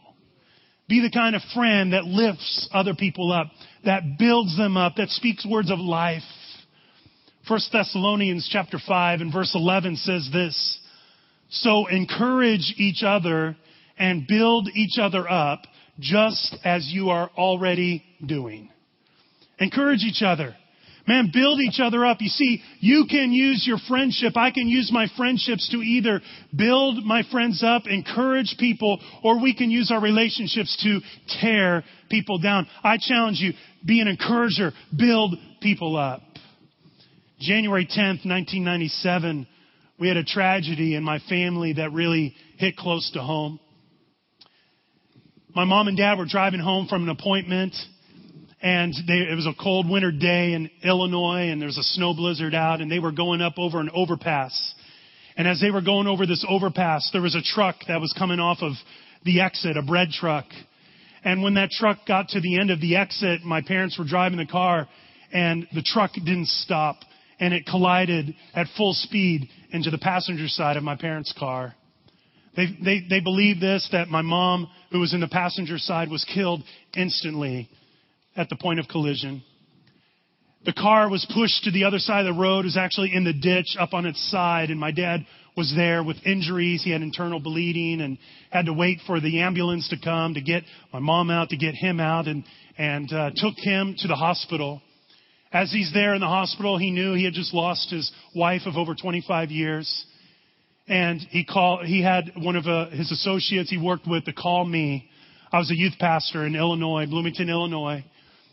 Be 0.90 1.02
the 1.02 1.12
kind 1.12 1.36
of 1.36 1.44
friend 1.54 1.94
that 1.94 2.06
lifts 2.06 2.68
other 2.74 2.96
people 2.96 3.32
up, 3.32 3.48
that 3.86 4.18
builds 4.18 4.58
them 4.58 4.76
up, 4.76 4.96
that 4.98 5.10
speaks 5.10 5.46
words 5.46 5.72
of 5.72 5.80
life. 5.80 6.24
1 7.48 7.60
Thessalonians 7.72 8.50
chapter 8.52 8.80
5 8.86 9.22
and 9.22 9.32
verse 9.32 9.54
11 9.56 9.98
says 9.98 10.28
this, 10.34 10.80
so 11.52 11.88
encourage 11.88 12.74
each 12.78 13.04
other 13.04 13.56
and 13.98 14.26
build 14.28 14.70
each 14.74 14.98
other 15.00 15.30
up 15.30 15.64
just 16.00 16.58
as 16.64 16.90
you 16.92 17.10
are 17.10 17.30
already 17.38 18.04
doing. 18.26 18.70
Encourage 19.60 20.02
each 20.02 20.24
other. 20.24 20.56
Man, 21.08 21.32
build 21.34 21.60
each 21.60 21.80
other 21.80 22.06
up. 22.06 22.22
You 22.22 22.30
see, 22.30 22.62
you 22.80 23.06
can 23.10 23.32
use 23.32 23.66
your 23.68 23.80
friendship. 23.88 24.38
I 24.38 24.52
can 24.52 24.68
use 24.68 24.92
my 24.94 25.08
friendships 25.18 25.70
to 25.72 25.78
either 25.78 26.22
build 26.56 27.04
my 27.04 27.24
friends 27.32 27.64
up, 27.64 27.84
encourage 27.88 28.56
people, 28.60 29.00
or 29.24 29.42
we 29.42 29.56
can 29.56 29.72
use 29.72 29.92
our 29.92 30.02
relationships 30.02 30.78
to 30.84 31.00
tear 31.42 31.84
people 32.10 32.38
down. 32.38 32.68
I 32.84 32.98
challenge 33.00 33.40
you, 33.40 33.54
be 33.86 34.00
an 34.00 34.08
encourager, 34.08 34.72
build 34.96 35.36
people 35.62 35.98
up. 35.98 36.22
January 37.40 37.86
10th, 37.86 38.24
1997, 38.26 39.48
we 40.02 40.08
had 40.08 40.18
a 40.18 40.24
tragedy 40.24 40.96
in 40.96 41.04
my 41.04 41.20
family 41.30 41.74
that 41.74 41.94
really 41.94 42.34
hit 42.58 42.76
close 42.76 43.12
to 43.12 43.22
home. 43.22 43.60
My 45.54 45.64
mom 45.64 45.88
and 45.88 45.96
dad 45.96 46.18
were 46.18 46.26
driving 46.26 46.60
home 46.60 46.88
from 46.88 47.04
an 47.04 47.10
appointment 47.10 47.76
and 48.64 48.96
they, 49.08 49.30
it 49.32 49.36
was 49.36 49.46
a 49.46 49.54
cold 49.62 49.88
winter 49.88 50.12
day 50.12 50.54
in 50.54 50.72
Illinois 50.84 51.52
and 51.52 51.62
there's 51.62 51.78
a 51.78 51.84
snow 51.84 52.16
blizzard 52.16 52.56
out 52.56 52.82
and 52.82 52.92
they 52.92 52.98
were 52.98 53.12
going 53.12 53.42
up 53.42 53.60
over 53.60 53.80
an 53.80 53.92
overpass. 53.94 54.74
And 55.38 55.48
as 55.48 55.62
they 55.62 55.70
were 55.70 55.82
going 55.82 56.08
over 56.08 56.26
this 56.26 56.44
overpass, 56.50 57.12
there 57.14 57.22
was 57.22 57.36
a 57.36 57.44
truck 57.44 57.76
that 57.88 58.02
was 58.02 58.12
coming 58.18 58.40
off 58.40 58.58
of 58.62 58.74
the 59.24 59.42
exit, 59.42 59.78
a 59.78 59.84
bread 59.84 60.10
truck. 60.10 60.46
And 61.24 61.44
when 61.44 61.54
that 61.54 61.70
truck 61.70 62.08
got 62.08 62.30
to 62.30 62.42
the 62.42 62.60
end 62.60 62.72
of 62.72 62.82
the 62.82 62.96
exit, 62.96 63.44
my 63.44 63.62
parents 63.62 64.00
were 64.00 64.06
driving 64.06 64.40
the 64.40 64.48
car 64.48 64.90
and 65.32 65.68
the 65.76 65.84
truck 65.84 66.14
didn't 66.14 66.48
stop 66.48 67.02
and 67.42 67.54
it 67.54 67.66
collided 67.66 68.34
at 68.54 68.68
full 68.78 68.94
speed 68.94 69.50
into 69.72 69.90
the 69.90 69.98
passenger 69.98 70.48
side 70.48 70.78
of 70.78 70.84
my 70.84 70.96
parents' 70.96 71.34
car. 71.38 71.76
They, 72.56 72.68
they, 72.84 73.02
they 73.10 73.20
believe 73.20 73.60
this, 73.60 73.90
that 73.92 74.10
my 74.10 74.22
mom, 74.22 74.70
who 74.92 75.00
was 75.00 75.14
in 75.14 75.22
the 75.22 75.28
passenger 75.28 75.78
side, 75.78 76.10
was 76.10 76.24
killed 76.24 76.62
instantly 76.96 77.68
at 78.36 78.50
the 78.50 78.56
point 78.56 78.80
of 78.80 78.88
collision. 78.88 79.42
The 80.66 80.74
car 80.74 81.10
was 81.10 81.26
pushed 81.34 81.64
to 81.64 81.72
the 81.72 81.86
other 81.86 81.98
side 81.98 82.26
of 82.26 82.36
the 82.36 82.40
road, 82.40 82.60
it 82.60 82.66
was 82.66 82.78
actually 82.78 83.16
in 83.16 83.24
the 83.24 83.34
ditch 83.34 83.76
up 83.80 83.94
on 83.94 84.06
its 84.06 84.22
side, 84.30 84.70
and 84.70 84.80
my 84.80 84.92
dad 84.92 85.26
was 85.58 85.74
there 85.76 86.04
with 86.04 86.18
injuries. 86.24 86.84
He 86.84 86.92
had 86.92 87.02
internal 87.02 87.40
bleeding 87.40 88.02
and 88.02 88.20
had 88.52 88.68
to 88.68 88.74
wait 88.74 89.00
for 89.08 89.20
the 89.20 89.42
ambulance 89.42 89.90
to 89.90 89.98
come 90.02 90.36
to 90.36 90.42
get 90.42 90.64
my 90.94 91.00
mom 91.00 91.32
out, 91.32 91.50
to 91.50 91.58
get 91.58 91.74
him 91.74 92.00
out, 92.00 92.28
and, 92.28 92.44
and 92.78 93.12
uh, 93.12 93.32
took 93.36 93.56
him 93.58 93.96
to 93.98 94.08
the 94.08 94.16
hospital. 94.16 94.82
As 95.54 95.72
he's 95.72 95.92
there 95.94 96.14
in 96.14 96.22
the 96.22 96.28
hospital, 96.28 96.78
he 96.78 96.92
knew 96.92 97.14
he 97.14 97.26
had 97.26 97.34
just 97.34 97.54
lost 97.54 97.90
his 97.90 98.10
wife 98.34 98.62
of 98.66 98.78
over 98.78 98.96
25 98.96 99.52
years. 99.52 100.06
And 100.88 101.20
he 101.20 101.44
called, 101.44 101.86
he 101.86 102.02
had 102.02 102.32
one 102.38 102.56
of 102.56 102.66
uh, 102.68 102.90
his 102.90 103.12
associates 103.12 103.70
he 103.70 103.78
worked 103.78 104.08
with 104.08 104.26
to 104.26 104.34
call 104.34 104.66
me. 104.66 105.10
I 105.52 105.58
was 105.60 105.70
a 105.70 105.76
youth 105.76 105.94
pastor 106.00 106.46
in 106.46 106.56
Illinois, 106.56 107.06
Bloomington, 107.06 107.50
Illinois. 107.50 108.04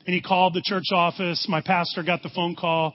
And 0.06 0.14
he 0.14 0.20
called 0.20 0.54
the 0.54 0.62
church 0.62 0.86
office. 0.92 1.46
My 1.48 1.60
pastor 1.60 2.02
got 2.02 2.22
the 2.22 2.30
phone 2.30 2.56
call, 2.56 2.94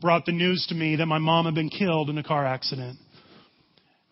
brought 0.00 0.24
the 0.24 0.32
news 0.32 0.66
to 0.68 0.74
me 0.74 0.96
that 0.96 1.06
my 1.06 1.18
mom 1.18 1.46
had 1.46 1.54
been 1.54 1.70
killed 1.70 2.08
in 2.08 2.18
a 2.18 2.22
car 2.22 2.46
accident. 2.46 2.98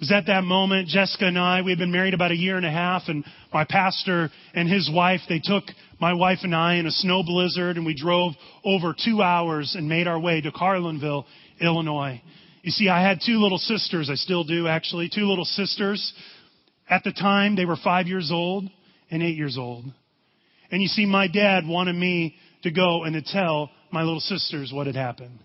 It 0.00 0.04
was 0.04 0.12
at 0.12 0.28
that 0.28 0.44
moment, 0.44 0.88
Jessica 0.88 1.26
and 1.26 1.38
I, 1.38 1.60
we 1.60 1.72
had 1.72 1.78
been 1.78 1.92
married 1.92 2.14
about 2.14 2.30
a 2.30 2.34
year 2.34 2.56
and 2.56 2.64
a 2.64 2.70
half, 2.70 3.02
and 3.08 3.22
my 3.52 3.66
pastor 3.68 4.30
and 4.54 4.66
his 4.66 4.90
wife, 4.90 5.20
they 5.28 5.40
took 5.44 5.64
my 6.00 6.14
wife 6.14 6.38
and 6.42 6.56
I 6.56 6.76
in 6.76 6.86
a 6.86 6.90
snow 6.90 7.22
blizzard, 7.22 7.76
and 7.76 7.84
we 7.84 7.92
drove 7.92 8.32
over 8.64 8.94
two 8.94 9.20
hours 9.20 9.74
and 9.76 9.90
made 9.90 10.08
our 10.08 10.18
way 10.18 10.40
to 10.40 10.50
Carlinville, 10.52 11.26
Illinois. 11.60 12.22
You 12.62 12.70
see, 12.70 12.88
I 12.88 13.06
had 13.06 13.18
two 13.26 13.42
little 13.42 13.58
sisters. 13.58 14.08
I 14.10 14.14
still 14.14 14.42
do, 14.42 14.66
actually. 14.66 15.10
Two 15.14 15.26
little 15.26 15.44
sisters. 15.44 16.14
At 16.88 17.04
the 17.04 17.12
time, 17.12 17.54
they 17.54 17.66
were 17.66 17.76
five 17.76 18.06
years 18.06 18.30
old 18.32 18.70
and 19.10 19.22
eight 19.22 19.36
years 19.36 19.58
old. 19.58 19.84
And 20.70 20.80
you 20.80 20.88
see, 20.88 21.04
my 21.04 21.28
dad 21.28 21.66
wanted 21.66 21.94
me 21.94 22.36
to 22.62 22.70
go 22.70 23.04
and 23.04 23.12
to 23.12 23.32
tell 23.32 23.68
my 23.92 24.00
little 24.00 24.20
sisters 24.20 24.72
what 24.72 24.86
had 24.86 24.96
happened. 24.96 25.40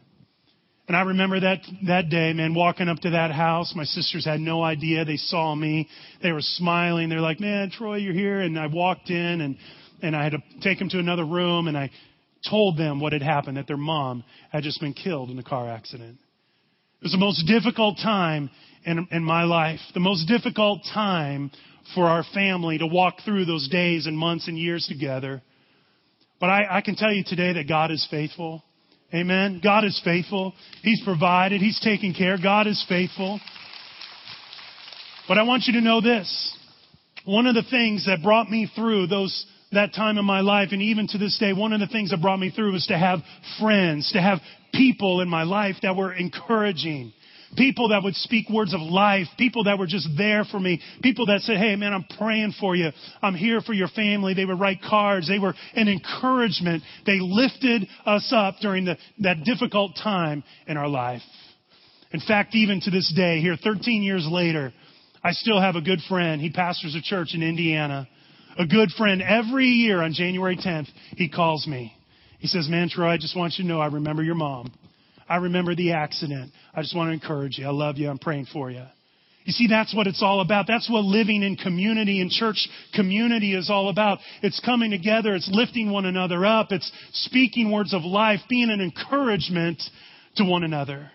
And 0.87 0.95
I 0.95 1.01
remember 1.01 1.39
that, 1.39 1.61
that 1.87 2.09
day, 2.09 2.33
man, 2.33 2.53
walking 2.53 2.89
up 2.89 2.99
to 2.99 3.11
that 3.11 3.31
house. 3.31 3.73
My 3.75 3.85
sisters 3.85 4.23
had 4.23 4.39
no 4.39 4.61
idea. 4.61 5.03
They 5.03 5.17
saw 5.17 5.55
me. 5.55 5.87
They 6.21 6.31
were 6.31 6.41
smiling. 6.41 7.09
They're 7.09 7.21
like, 7.21 7.39
man, 7.39 7.71
Troy, 7.71 7.95
you're 7.95 8.13
here. 8.13 8.41
And 8.41 8.59
I 8.59 8.67
walked 8.67 9.09
in 9.09 9.41
and, 9.41 9.57
and 10.03 10.15
I 10.15 10.23
had 10.23 10.33
to 10.33 10.43
take 10.61 10.77
them 10.77 10.89
to 10.89 10.99
another 10.99 11.25
room 11.25 11.67
and 11.67 11.75
I 11.75 11.89
told 12.47 12.77
them 12.77 12.99
what 12.99 13.13
had 13.13 13.23
happened, 13.23 13.57
that 13.57 13.65
their 13.65 13.77
mom 13.77 14.23
had 14.51 14.63
just 14.63 14.79
been 14.79 14.93
killed 14.93 15.31
in 15.31 15.39
a 15.39 15.43
car 15.43 15.67
accident. 15.67 16.19
It 17.01 17.05
was 17.05 17.11
the 17.11 17.17
most 17.17 17.47
difficult 17.47 17.97
time 17.97 18.51
in, 18.85 19.07
in 19.09 19.23
my 19.23 19.43
life. 19.43 19.79
The 19.95 19.99
most 19.99 20.27
difficult 20.27 20.81
time 20.93 21.49
for 21.95 22.05
our 22.05 22.23
family 22.33 22.77
to 22.77 22.85
walk 22.85 23.15
through 23.25 23.45
those 23.45 23.67
days 23.69 24.05
and 24.05 24.15
months 24.15 24.47
and 24.47 24.57
years 24.57 24.85
together. 24.87 25.41
But 26.39 26.49
I, 26.49 26.77
I 26.77 26.81
can 26.81 26.95
tell 26.95 27.11
you 27.11 27.23
today 27.25 27.53
that 27.53 27.67
God 27.67 27.89
is 27.89 28.07
faithful. 28.11 28.63
Amen. 29.15 29.61
God 29.63 29.85
is 29.85 29.99
faithful. 30.03 30.53
He's 30.81 31.01
provided. 31.05 31.61
He's 31.61 31.79
taken 31.79 32.13
care. 32.13 32.37
God 32.41 32.67
is 32.67 32.83
faithful. 32.89 33.39
But 35.27 35.37
I 35.37 35.43
want 35.43 35.63
you 35.67 35.73
to 35.73 35.81
know 35.81 36.01
this. 36.01 36.57
One 37.23 37.47
of 37.47 37.55
the 37.55 37.63
things 37.63 38.07
that 38.07 38.21
brought 38.21 38.49
me 38.49 38.69
through 38.75 39.07
those 39.07 39.45
that 39.71 39.93
time 39.93 40.17
in 40.17 40.25
my 40.25 40.41
life 40.41 40.69
and 40.71 40.81
even 40.81 41.07
to 41.07 41.17
this 41.17 41.37
day, 41.39 41.53
one 41.53 41.71
of 41.71 41.79
the 41.79 41.87
things 41.87 42.11
that 42.11 42.21
brought 42.21 42.39
me 42.39 42.49
through 42.49 42.73
was 42.73 42.87
to 42.87 42.97
have 42.97 43.19
friends, 43.59 44.11
to 44.11 44.21
have 44.21 44.39
people 44.73 45.21
in 45.21 45.29
my 45.29 45.43
life 45.43 45.75
that 45.81 45.95
were 45.95 46.13
encouraging, 46.13 47.13
People 47.55 47.89
that 47.89 48.03
would 48.03 48.15
speak 48.15 48.49
words 48.49 48.73
of 48.73 48.81
life. 48.81 49.27
People 49.37 49.65
that 49.65 49.79
were 49.79 49.87
just 49.87 50.09
there 50.17 50.43
for 50.43 50.59
me. 50.59 50.81
People 51.01 51.27
that 51.27 51.41
said, 51.41 51.57
hey 51.57 51.75
man, 51.75 51.93
I'm 51.93 52.05
praying 52.17 52.53
for 52.59 52.75
you. 52.75 52.89
I'm 53.21 53.35
here 53.35 53.61
for 53.61 53.73
your 53.73 53.87
family. 53.89 54.33
They 54.33 54.45
would 54.45 54.59
write 54.59 54.79
cards. 54.87 55.27
They 55.27 55.39
were 55.39 55.53
an 55.73 55.87
encouragement. 55.87 56.83
They 57.05 57.19
lifted 57.19 57.87
us 58.05 58.31
up 58.35 58.55
during 58.61 58.85
the, 58.85 58.97
that 59.19 59.43
difficult 59.43 59.97
time 60.01 60.43
in 60.67 60.77
our 60.77 60.87
life. 60.87 61.21
In 62.11 62.19
fact, 62.19 62.55
even 62.55 62.81
to 62.81 62.91
this 62.91 63.11
day, 63.15 63.41
here 63.41 63.57
13 63.61 64.01
years 64.03 64.27
later, 64.29 64.73
I 65.23 65.31
still 65.31 65.59
have 65.59 65.75
a 65.75 65.81
good 65.81 65.99
friend. 66.07 66.41
He 66.41 66.51
pastors 66.51 66.95
a 66.95 67.01
church 67.01 67.29
in 67.33 67.41
Indiana. 67.41 68.07
A 68.57 68.65
good 68.65 68.89
friend 68.91 69.21
every 69.21 69.67
year 69.67 70.01
on 70.01 70.13
January 70.13 70.55
10th, 70.55 70.87
he 71.17 71.29
calls 71.29 71.67
me. 71.67 71.93
He 72.39 72.47
says, 72.47 72.69
man, 72.69 72.89
Troy, 72.89 73.07
I 73.07 73.17
just 73.17 73.35
want 73.35 73.55
you 73.57 73.63
to 73.63 73.67
know 73.67 73.81
I 73.81 73.87
remember 73.87 74.23
your 74.23 74.35
mom. 74.35 74.71
I 75.27 75.37
remember 75.37 75.75
the 75.75 75.93
accident. 75.93 76.51
I 76.73 76.81
just 76.81 76.95
want 76.95 77.09
to 77.09 77.13
encourage 77.13 77.57
you. 77.57 77.65
I 77.65 77.71
love 77.71 77.97
you. 77.97 78.09
I'm 78.09 78.19
praying 78.19 78.47
for 78.53 78.69
you. 78.69 78.83
You 79.45 79.53
see, 79.53 79.67
that's 79.67 79.95
what 79.95 80.07
it's 80.07 80.23
all 80.23 80.41
about. 80.41 80.65
That's 80.67 80.89
what 80.89 81.03
living 81.03 81.43
in 81.43 81.55
community 81.55 82.19
and 82.19 82.31
church 82.31 82.67
community 82.95 83.55
is 83.55 83.69
all 83.69 83.89
about. 83.89 84.17
It's 84.41 84.59
coming 84.59 84.89
together. 84.89 85.35
It's 85.35 85.49
lifting 85.51 85.91
one 85.91 86.05
another 86.05 86.43
up. 86.45 86.71
It's 86.71 86.91
speaking 87.13 87.71
words 87.71 87.93
of 87.93 88.01
life, 88.03 88.39
being 88.49 88.71
an 88.71 88.81
encouragement 88.81 89.81
to 90.37 90.45
one 90.45 90.63
another. 90.63 91.11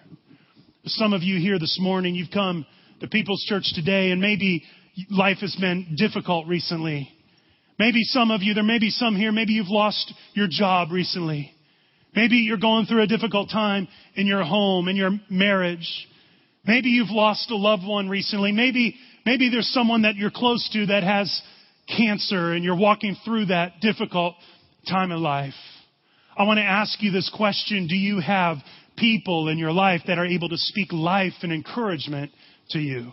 Some 0.87 1.13
of 1.13 1.23
you 1.23 1.41
here 1.41 1.59
this 1.59 1.77
morning, 1.81 2.15
you've 2.15 2.31
come 2.33 2.65
to 3.01 3.09
People's 3.09 3.45
Church 3.49 3.73
today 3.75 4.13
and 4.13 4.21
maybe 4.21 4.63
life 5.11 5.39
has 5.41 5.57
been 5.61 5.97
difficult 5.97 6.47
recently. 6.47 7.13
Maybe 7.81 8.03
some 8.03 8.31
of 8.31 8.43
you, 8.43 8.55
there 8.55 8.63
may 8.63 8.79
be 8.79 8.91
some 8.91 9.17
here, 9.17 9.33
maybe 9.33 9.55
you've 9.55 9.69
lost 9.69 10.13
your 10.35 10.47
job 10.49 10.93
recently. 10.93 11.53
Maybe 12.15 12.37
you're 12.37 12.59
going 12.59 12.87
through 12.87 13.03
a 13.03 13.07
difficult 13.07 13.51
time 13.51 13.89
in 14.15 14.27
your 14.27 14.45
home, 14.45 14.89
in 14.89 14.97
your 14.97 15.11
marriage. 15.29 16.09
Maybe 16.65 16.89
you've 16.91 17.11
lost 17.11 17.51
a 17.51 17.57
loved 17.57 17.87
one 17.87 18.09
recently. 18.09 18.53
Maybe, 18.53 18.97
maybe 19.25 19.49
there's 19.51 19.73
someone 19.73 20.03
that 20.03 20.17
you're 20.17 20.31
close 20.31 20.69
to 20.73 20.87
that 20.87 21.03
has 21.03 21.41
cancer 21.97 22.53
and 22.53 22.65
you're 22.65 22.77
walking 22.77 23.17
through 23.25 23.47
that 23.47 23.81
difficult 23.81 24.35
time 24.89 25.13
in 25.13 25.23
life. 25.23 25.55
I 26.37 26.45
want 26.45 26.59
to 26.59 26.65
ask 26.65 27.01
you 27.03 27.11
this 27.11 27.31
question. 27.35 27.87
Do 27.87 27.97
you 27.97 28.21
have 28.21 28.59
people 28.97 29.49
in 29.49 29.59
your 29.59 29.73
life 29.73 30.03
that 30.07 30.19
are 30.19 30.27
able 30.27 30.49
to 30.49 30.57
speak 30.57 30.93
life 30.93 31.33
and 31.43 31.53
encouragement 31.53 32.31
to 32.71 32.79
you? 32.79 33.13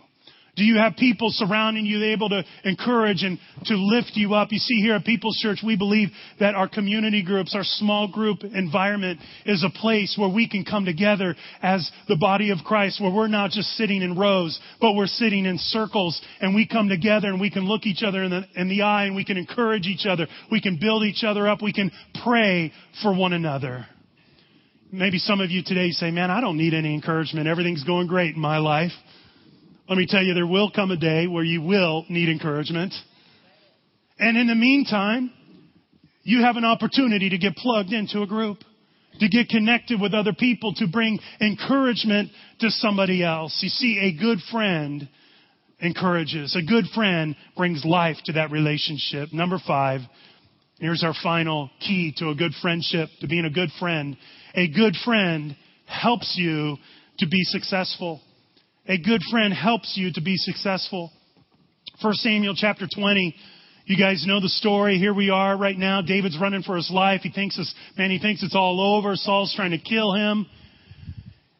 Do 0.57 0.63
you 0.63 0.77
have 0.77 0.95
people 0.95 1.29
surrounding 1.31 1.85
you 1.85 2.03
able 2.03 2.29
to 2.29 2.43
encourage 2.63 3.21
and 3.21 3.37
to 3.65 3.75
lift 3.75 4.13
you 4.15 4.33
up? 4.33 4.51
You 4.51 4.57
see 4.57 4.81
here 4.81 4.95
at 4.95 5.05
People's 5.05 5.37
Church, 5.37 5.59
we 5.63 5.77
believe 5.77 6.09
that 6.39 6.55
our 6.55 6.67
community 6.67 7.23
groups, 7.23 7.53
our 7.53 7.63
small 7.63 8.07
group 8.07 8.43
environment 8.43 9.19
is 9.45 9.63
a 9.63 9.69
place 9.69 10.15
where 10.17 10.33
we 10.33 10.49
can 10.49 10.65
come 10.65 10.83
together 10.83 11.35
as 11.61 11.89
the 12.07 12.17
body 12.17 12.49
of 12.49 12.57
Christ, 12.65 12.99
where 12.99 13.13
we're 13.13 13.27
not 13.27 13.51
just 13.51 13.69
sitting 13.77 14.01
in 14.01 14.17
rows, 14.17 14.59
but 14.81 14.95
we're 14.95 15.05
sitting 15.05 15.45
in 15.45 15.59
circles 15.59 16.19
and 16.41 16.55
we 16.55 16.67
come 16.67 16.89
together 16.89 17.27
and 17.27 17.39
we 17.39 17.51
can 17.51 17.65
look 17.65 17.85
each 17.85 18.01
other 18.01 18.23
in 18.23 18.31
the, 18.31 18.41
in 18.55 18.67
the 18.67 18.81
eye 18.81 19.05
and 19.05 19.15
we 19.15 19.25
can 19.25 19.37
encourage 19.37 19.85
each 19.85 20.07
other. 20.07 20.25
We 20.51 20.59
can 20.59 20.79
build 20.81 21.03
each 21.03 21.23
other 21.23 21.47
up. 21.47 21.61
We 21.61 21.73
can 21.73 21.91
pray 22.23 22.73
for 23.03 23.15
one 23.15 23.33
another. 23.33 23.85
Maybe 24.91 25.19
some 25.19 25.39
of 25.39 25.51
you 25.51 25.61
today 25.63 25.91
say, 25.91 26.09
man, 26.09 26.31
I 26.31 26.41
don't 26.41 26.57
need 26.57 26.73
any 26.73 26.95
encouragement. 26.95 27.47
Everything's 27.47 27.83
going 27.83 28.07
great 28.07 28.33
in 28.33 28.41
my 28.41 28.57
life. 28.57 28.93
Let 29.89 29.97
me 29.97 30.05
tell 30.05 30.21
you, 30.21 30.33
there 30.33 30.45
will 30.45 30.69
come 30.69 30.91
a 30.91 30.97
day 30.97 31.27
where 31.27 31.45
you 31.45 31.61
will 31.61 32.05
need 32.09 32.27
encouragement. 32.27 32.93
And 34.19 34.37
in 34.37 34.47
the 34.47 34.55
meantime, 34.55 35.31
you 36.23 36.41
have 36.41 36.57
an 36.57 36.65
opportunity 36.65 37.29
to 37.29 37.37
get 37.37 37.55
plugged 37.55 37.93
into 37.93 38.21
a 38.21 38.27
group, 38.27 38.57
to 39.19 39.29
get 39.29 39.47
connected 39.47 40.01
with 40.01 40.13
other 40.13 40.33
people, 40.33 40.73
to 40.75 40.87
bring 40.87 41.19
encouragement 41.39 42.31
to 42.59 42.69
somebody 42.69 43.23
else. 43.23 43.57
You 43.61 43.69
see, 43.69 43.99
a 43.99 44.19
good 44.19 44.39
friend 44.51 45.07
encourages. 45.79 46.53
A 46.57 46.69
good 46.69 46.85
friend 46.93 47.37
brings 47.55 47.85
life 47.85 48.17
to 48.25 48.33
that 48.33 48.51
relationship. 48.51 49.31
Number 49.31 49.57
five, 49.65 50.01
here's 50.79 51.03
our 51.03 51.13
final 51.23 51.69
key 51.79 52.13
to 52.17 52.29
a 52.29 52.35
good 52.35 52.51
friendship, 52.61 53.07
to 53.21 53.27
being 53.27 53.45
a 53.45 53.49
good 53.49 53.69
friend. 53.79 54.17
A 54.53 54.67
good 54.67 54.95
friend 55.05 55.55
helps 55.85 56.35
you 56.37 56.75
to 57.19 57.27
be 57.27 57.43
successful. 57.43 58.21
A 58.89 58.97
good 58.97 59.21
friend 59.29 59.53
helps 59.53 59.97
you 59.97 60.13
to 60.13 60.21
be 60.21 60.37
successful. 60.37 61.11
1 62.01 62.13
Samuel 62.13 62.55
chapter 62.55 62.87
20. 62.87 63.35
You 63.85 63.97
guys 63.97 64.23
know 64.25 64.39
the 64.39 64.47
story. 64.47 64.97
Here 64.97 65.13
we 65.13 65.29
are 65.29 65.57
right 65.57 65.77
now. 65.77 66.01
David's 66.01 66.39
running 66.39 66.63
for 66.63 66.77
his 66.77 66.89
life. 66.89 67.21
He 67.21 67.29
thinks 67.29 67.59
man, 67.97 68.11
he 68.11 68.19
thinks 68.19 68.43
it's 68.43 68.55
all 68.55 68.95
over. 68.97 69.15
Saul's 69.17 69.53
trying 69.53 69.71
to 69.71 69.77
kill 69.77 70.13
him. 70.13 70.45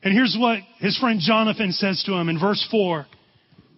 And 0.03 0.13
here's 0.13 0.37
what 0.39 0.59
his 0.79 0.97
friend 0.97 1.19
Jonathan 1.21 1.73
says 1.73 2.01
to 2.05 2.13
him 2.13 2.29
in 2.29 2.39
verse 2.39 2.65
4. 2.71 3.05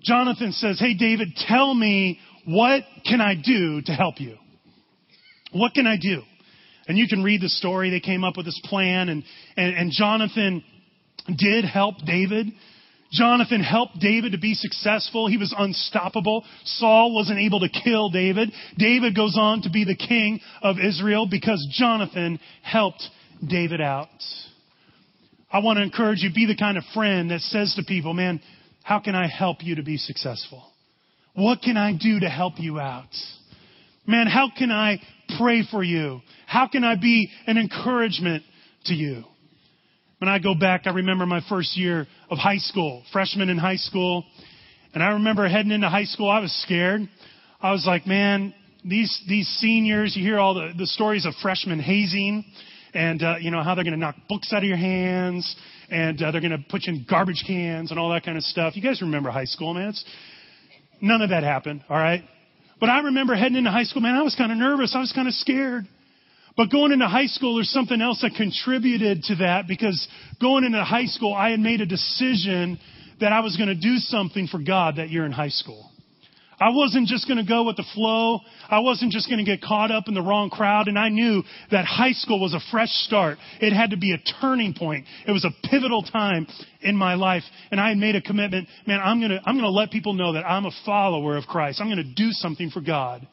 Jonathan 0.03 0.51
says, 0.51 0.79
Hey, 0.79 0.93
David, 0.93 1.29
tell 1.47 1.73
me 1.73 2.19
what 2.45 2.83
can 3.03 3.19
I 3.19 3.33
do 3.33 3.81
to 3.81 3.91
help 3.93 4.19
you? 4.19 4.37
What 5.53 5.73
can 5.73 5.87
I 5.87 5.97
do? 5.99 6.21
And 6.87 6.99
you 6.99 7.07
can 7.07 7.23
read 7.23 7.41
the 7.41 7.49
story. 7.49 7.89
They 7.89 7.99
came 7.99 8.23
up 8.23 8.37
with 8.37 8.45
this 8.45 8.61
plan 8.65 9.09
and, 9.09 9.23
and, 9.57 9.75
and 9.75 9.91
Jonathan 9.91 10.63
did 11.35 11.65
help 11.65 11.95
David. 12.05 12.47
Jonathan 13.11 13.61
helped 13.61 13.99
David 13.99 14.33
to 14.33 14.37
be 14.37 14.53
successful. 14.53 15.27
He 15.27 15.37
was 15.37 15.53
unstoppable. 15.57 16.45
Saul 16.63 17.13
wasn't 17.13 17.39
able 17.39 17.61
to 17.61 17.69
kill 17.69 18.09
David. 18.09 18.51
David 18.77 19.15
goes 19.15 19.35
on 19.37 19.63
to 19.63 19.69
be 19.69 19.83
the 19.83 19.95
king 19.95 20.39
of 20.61 20.77
Israel 20.79 21.27
because 21.29 21.65
Jonathan 21.71 22.39
helped 22.61 23.03
David 23.47 23.81
out. 23.81 24.09
I 25.51 25.59
want 25.59 25.77
to 25.77 25.83
encourage 25.83 26.19
you, 26.19 26.31
be 26.31 26.45
the 26.45 26.55
kind 26.55 26.77
of 26.77 26.83
friend 26.93 27.31
that 27.31 27.41
says 27.41 27.73
to 27.75 27.83
people, 27.83 28.13
man, 28.13 28.39
how 28.83 28.99
can 28.99 29.15
I 29.15 29.27
help 29.27 29.63
you 29.63 29.75
to 29.75 29.83
be 29.83 29.97
successful? 29.97 30.63
What 31.33 31.61
can 31.61 31.77
I 31.77 31.93
do 31.93 32.19
to 32.19 32.29
help 32.29 32.53
you 32.57 32.79
out? 32.79 33.09
Man, 34.05 34.27
how 34.27 34.49
can 34.55 34.71
I 34.71 35.01
pray 35.37 35.63
for 35.69 35.83
you? 35.83 36.21
How 36.45 36.67
can 36.67 36.83
I 36.83 36.95
be 36.95 37.29
an 37.47 37.57
encouragement 37.57 38.43
to 38.85 38.93
you? 38.93 39.23
When 40.19 40.27
I 40.27 40.37
go 40.39 40.53
back, 40.53 40.81
I 40.85 40.91
remember 40.91 41.25
my 41.25 41.39
first 41.47 41.77
year 41.77 42.05
of 42.29 42.37
high 42.37 42.57
school, 42.57 43.03
freshman 43.13 43.49
in 43.49 43.57
high 43.57 43.77
school. 43.77 44.25
And 44.93 45.01
I 45.01 45.11
remember 45.11 45.47
heading 45.47 45.71
into 45.71 45.87
high 45.87 46.03
school, 46.03 46.29
I 46.29 46.39
was 46.39 46.51
scared. 46.63 47.07
I 47.61 47.71
was 47.71 47.85
like, 47.85 48.05
man, 48.05 48.53
these, 48.83 49.17
these 49.29 49.47
seniors, 49.59 50.17
you 50.17 50.23
hear 50.23 50.37
all 50.37 50.55
the, 50.55 50.73
the 50.77 50.87
stories 50.87 51.25
of 51.25 51.33
freshmen 51.41 51.79
hazing 51.79 52.43
and, 52.93 53.23
uh, 53.23 53.35
you 53.39 53.49
know, 53.49 53.63
how 53.63 53.75
they're 53.75 53.85
going 53.85 53.93
to 53.93 53.99
knock 53.99 54.15
books 54.27 54.51
out 54.51 54.57
of 54.57 54.65
your 54.65 54.77
hands 54.77 55.55
and 55.89 56.21
uh, 56.21 56.31
they're 56.31 56.41
going 56.41 56.51
to 56.51 56.65
put 56.69 56.83
you 56.83 56.95
in 56.95 57.05
garbage 57.09 57.45
cans 57.47 57.91
and 57.91 57.99
all 57.99 58.09
that 58.11 58.25
kind 58.25 58.35
of 58.37 58.43
stuff. 58.43 58.75
You 58.75 58.81
guys 58.81 59.01
remember 59.01 59.31
high 59.31 59.45
school, 59.45 59.73
man? 59.73 59.89
It's, 59.89 60.03
none 61.01 61.21
of 61.21 61.29
that 61.29 61.43
happened, 61.43 61.85
all 61.87 61.97
right? 61.97 62.23
But 62.81 62.89
I 62.89 62.99
remember 62.99 63.35
heading 63.35 63.57
into 63.57 63.71
high 63.71 63.83
school, 63.83 64.01
man, 64.01 64.15
I 64.15 64.21
was 64.23 64.35
kind 64.35 64.51
of 64.51 64.57
nervous. 64.57 64.93
I 64.95 64.99
was 64.99 65.13
kind 65.13 65.29
of 65.29 65.33
scared. 65.35 65.85
But 66.57 66.71
going 66.71 66.91
into 66.91 67.07
high 67.07 67.27
school, 67.27 67.55
there's 67.55 67.69
something 67.69 68.01
else 68.01 68.21
that 68.21 68.31
contributed 68.35 69.23
to 69.23 69.35
that 69.35 69.67
because 69.67 70.07
going 70.41 70.63
into 70.63 70.83
high 70.83 71.05
school, 71.05 71.33
I 71.33 71.51
had 71.51 71.59
made 71.59 71.81
a 71.81 71.85
decision 71.85 72.79
that 73.19 73.31
I 73.31 73.41
was 73.41 73.55
going 73.57 73.69
to 73.69 73.75
do 73.75 73.97
something 73.97 74.47
for 74.47 74.59
God 74.59 74.97
that 74.97 75.09
year 75.09 75.25
in 75.25 75.31
high 75.31 75.49
school. 75.49 75.89
I 76.59 76.71
wasn't 76.71 77.07
just 77.07 77.27
going 77.27 77.37
to 77.37 77.47
go 77.47 77.63
with 77.63 77.77
the 77.77 77.85
flow. 77.95 78.41
I 78.69 78.79
wasn't 78.79 79.13
just 79.13 79.29
going 79.29 79.43
to 79.43 79.49
get 79.49 79.61
caught 79.61 79.91
up 79.91 80.07
in 80.07 80.13
the 80.13 80.21
wrong 80.21 80.49
crowd. 80.49 80.89
And 80.89 80.99
I 80.99 81.07
knew 81.07 81.43
that 81.71 81.85
high 81.85 82.11
school 82.11 82.41
was 82.41 82.53
a 82.53 82.59
fresh 82.69 82.89
start. 82.89 83.37
It 83.61 83.71
had 83.71 83.91
to 83.91 83.97
be 83.97 84.13
a 84.13 84.17
turning 84.41 84.73
point. 84.73 85.05
It 85.25 85.31
was 85.31 85.45
a 85.45 85.51
pivotal 85.69 86.03
time 86.03 86.47
in 86.81 86.97
my 86.97 87.13
life. 87.15 87.43
And 87.71 87.79
I 87.79 87.89
had 87.89 87.97
made 87.97 88.15
a 88.15 88.21
commitment. 88.21 88.67
Man, 88.85 88.99
I'm 89.01 89.19
going 89.19 89.31
to, 89.31 89.39
I'm 89.45 89.55
going 89.55 89.63
to 89.63 89.69
let 89.69 89.89
people 89.91 90.13
know 90.13 90.33
that 90.33 90.45
I'm 90.45 90.65
a 90.65 90.71
follower 90.85 91.37
of 91.37 91.45
Christ. 91.45 91.79
I'm 91.79 91.87
going 91.87 91.97
to 92.05 92.13
do 92.13 92.31
something 92.31 92.69
for 92.71 92.81
God. 92.81 93.25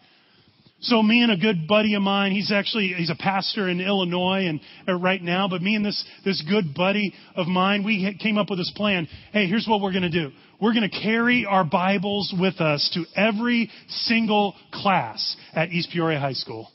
So 0.80 1.02
me 1.02 1.22
and 1.22 1.32
a 1.32 1.36
good 1.38 1.66
buddy 1.66 1.94
of 1.94 2.02
mine, 2.02 2.32
he's 2.32 2.52
actually, 2.52 2.88
he's 2.88 3.10
a 3.10 3.16
pastor 3.16 3.68
in 3.68 3.80
Illinois 3.80 4.46
and 4.46 4.60
uh, 4.86 4.94
right 4.94 5.22
now, 5.22 5.48
but 5.48 5.62
me 5.62 5.74
and 5.74 5.84
this, 5.84 6.04
this 6.24 6.44
good 6.48 6.74
buddy 6.74 7.14
of 7.34 7.46
mine, 7.46 7.82
we 7.82 8.16
came 8.22 8.36
up 8.36 8.50
with 8.50 8.58
this 8.58 8.72
plan. 8.76 9.08
Hey, 9.32 9.46
here's 9.46 9.66
what 9.66 9.80
we're 9.80 9.92
going 9.92 10.02
to 10.02 10.10
do. 10.10 10.32
We're 10.60 10.74
going 10.74 10.88
to 10.88 11.00
carry 11.02 11.46
our 11.46 11.64
Bibles 11.64 12.34
with 12.38 12.60
us 12.60 12.90
to 12.92 13.04
every 13.20 13.70
single 13.88 14.54
class 14.72 15.36
at 15.54 15.70
East 15.70 15.88
Peoria 15.92 16.20
High 16.20 16.34
School. 16.34 16.68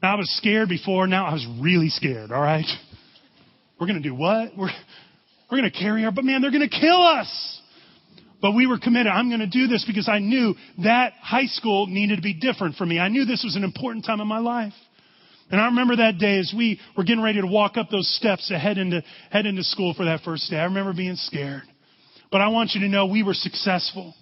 Now 0.00 0.14
I 0.14 0.16
was 0.16 0.30
scared 0.36 0.68
before, 0.68 1.06
now 1.08 1.26
I 1.26 1.32
was 1.32 1.46
really 1.60 1.88
scared, 1.88 2.30
alright? 2.30 2.66
We're 3.80 3.88
going 3.88 4.02
to 4.02 4.08
do 4.08 4.14
what? 4.14 4.52
We're, 4.56 4.70
we're 5.50 5.58
going 5.58 5.70
to 5.70 5.76
carry 5.76 6.04
our, 6.04 6.12
but 6.12 6.24
man, 6.24 6.42
they're 6.42 6.52
going 6.52 6.68
to 6.68 6.80
kill 6.80 7.02
us. 7.02 7.60
But 8.44 8.52
we 8.52 8.66
were 8.66 8.78
committed. 8.78 9.10
I'm 9.10 9.30
going 9.30 9.40
to 9.40 9.46
do 9.46 9.68
this 9.68 9.86
because 9.86 10.06
I 10.06 10.18
knew 10.18 10.54
that 10.82 11.14
high 11.14 11.46
school 11.46 11.86
needed 11.86 12.16
to 12.16 12.22
be 12.22 12.34
different 12.34 12.76
for 12.76 12.84
me. 12.84 12.98
I 12.98 13.08
knew 13.08 13.24
this 13.24 13.42
was 13.42 13.56
an 13.56 13.64
important 13.64 14.04
time 14.04 14.20
in 14.20 14.28
my 14.28 14.38
life. 14.38 14.74
And 15.50 15.58
I 15.58 15.64
remember 15.64 15.96
that 15.96 16.18
day 16.18 16.38
as 16.40 16.52
we 16.54 16.78
were 16.94 17.04
getting 17.04 17.22
ready 17.22 17.40
to 17.40 17.46
walk 17.46 17.78
up 17.78 17.88
those 17.88 18.06
steps 18.18 18.48
to 18.48 18.58
head 18.58 18.76
into, 18.76 19.02
head 19.30 19.46
into 19.46 19.64
school 19.64 19.94
for 19.94 20.04
that 20.04 20.20
first 20.26 20.50
day. 20.50 20.58
I 20.58 20.64
remember 20.64 20.92
being 20.92 21.16
scared. 21.16 21.62
But 22.30 22.42
I 22.42 22.48
want 22.48 22.72
you 22.74 22.82
to 22.82 22.88
know 22.88 23.06
we 23.06 23.22
were 23.22 23.32
successful. 23.32 24.14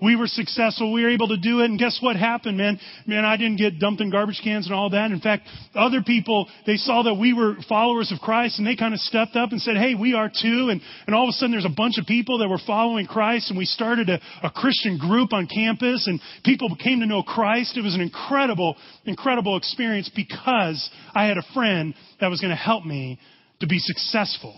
We 0.00 0.14
were 0.14 0.26
successful. 0.26 0.92
We 0.92 1.02
were 1.02 1.10
able 1.10 1.28
to 1.28 1.38
do 1.38 1.60
it. 1.60 1.66
And 1.66 1.78
guess 1.78 1.98
what 2.02 2.16
happened, 2.16 2.58
man? 2.58 2.78
Man, 3.06 3.24
I 3.24 3.36
didn't 3.36 3.56
get 3.56 3.78
dumped 3.78 4.02
in 4.02 4.10
garbage 4.10 4.40
cans 4.44 4.66
and 4.66 4.74
all 4.74 4.90
that. 4.90 5.10
In 5.10 5.20
fact, 5.20 5.48
other 5.74 6.02
people, 6.02 6.48
they 6.66 6.76
saw 6.76 7.02
that 7.04 7.14
we 7.14 7.32
were 7.32 7.56
followers 7.68 8.12
of 8.12 8.18
Christ 8.20 8.58
and 8.58 8.66
they 8.66 8.76
kind 8.76 8.92
of 8.92 9.00
stepped 9.00 9.36
up 9.36 9.52
and 9.52 9.60
said, 9.60 9.76
hey, 9.76 9.94
we 9.94 10.12
are 10.14 10.28
too. 10.28 10.68
And, 10.70 10.82
and 11.06 11.16
all 11.16 11.24
of 11.24 11.30
a 11.30 11.32
sudden 11.32 11.52
there's 11.52 11.64
a 11.64 11.74
bunch 11.74 11.98
of 11.98 12.06
people 12.06 12.38
that 12.38 12.48
were 12.48 12.60
following 12.66 13.06
Christ 13.06 13.50
and 13.50 13.58
we 13.58 13.64
started 13.64 14.10
a, 14.10 14.20
a 14.42 14.50
Christian 14.50 14.98
group 14.98 15.32
on 15.32 15.46
campus 15.46 16.06
and 16.06 16.20
people 16.44 16.74
came 16.76 17.00
to 17.00 17.06
know 17.06 17.22
Christ. 17.22 17.76
It 17.78 17.82
was 17.82 17.94
an 17.94 18.02
incredible, 18.02 18.76
incredible 19.06 19.56
experience 19.56 20.10
because 20.14 20.90
I 21.14 21.24
had 21.24 21.38
a 21.38 21.54
friend 21.54 21.94
that 22.20 22.28
was 22.28 22.40
going 22.40 22.50
to 22.50 22.56
help 22.56 22.84
me 22.84 23.18
to 23.60 23.66
be 23.66 23.78
successful. 23.78 24.54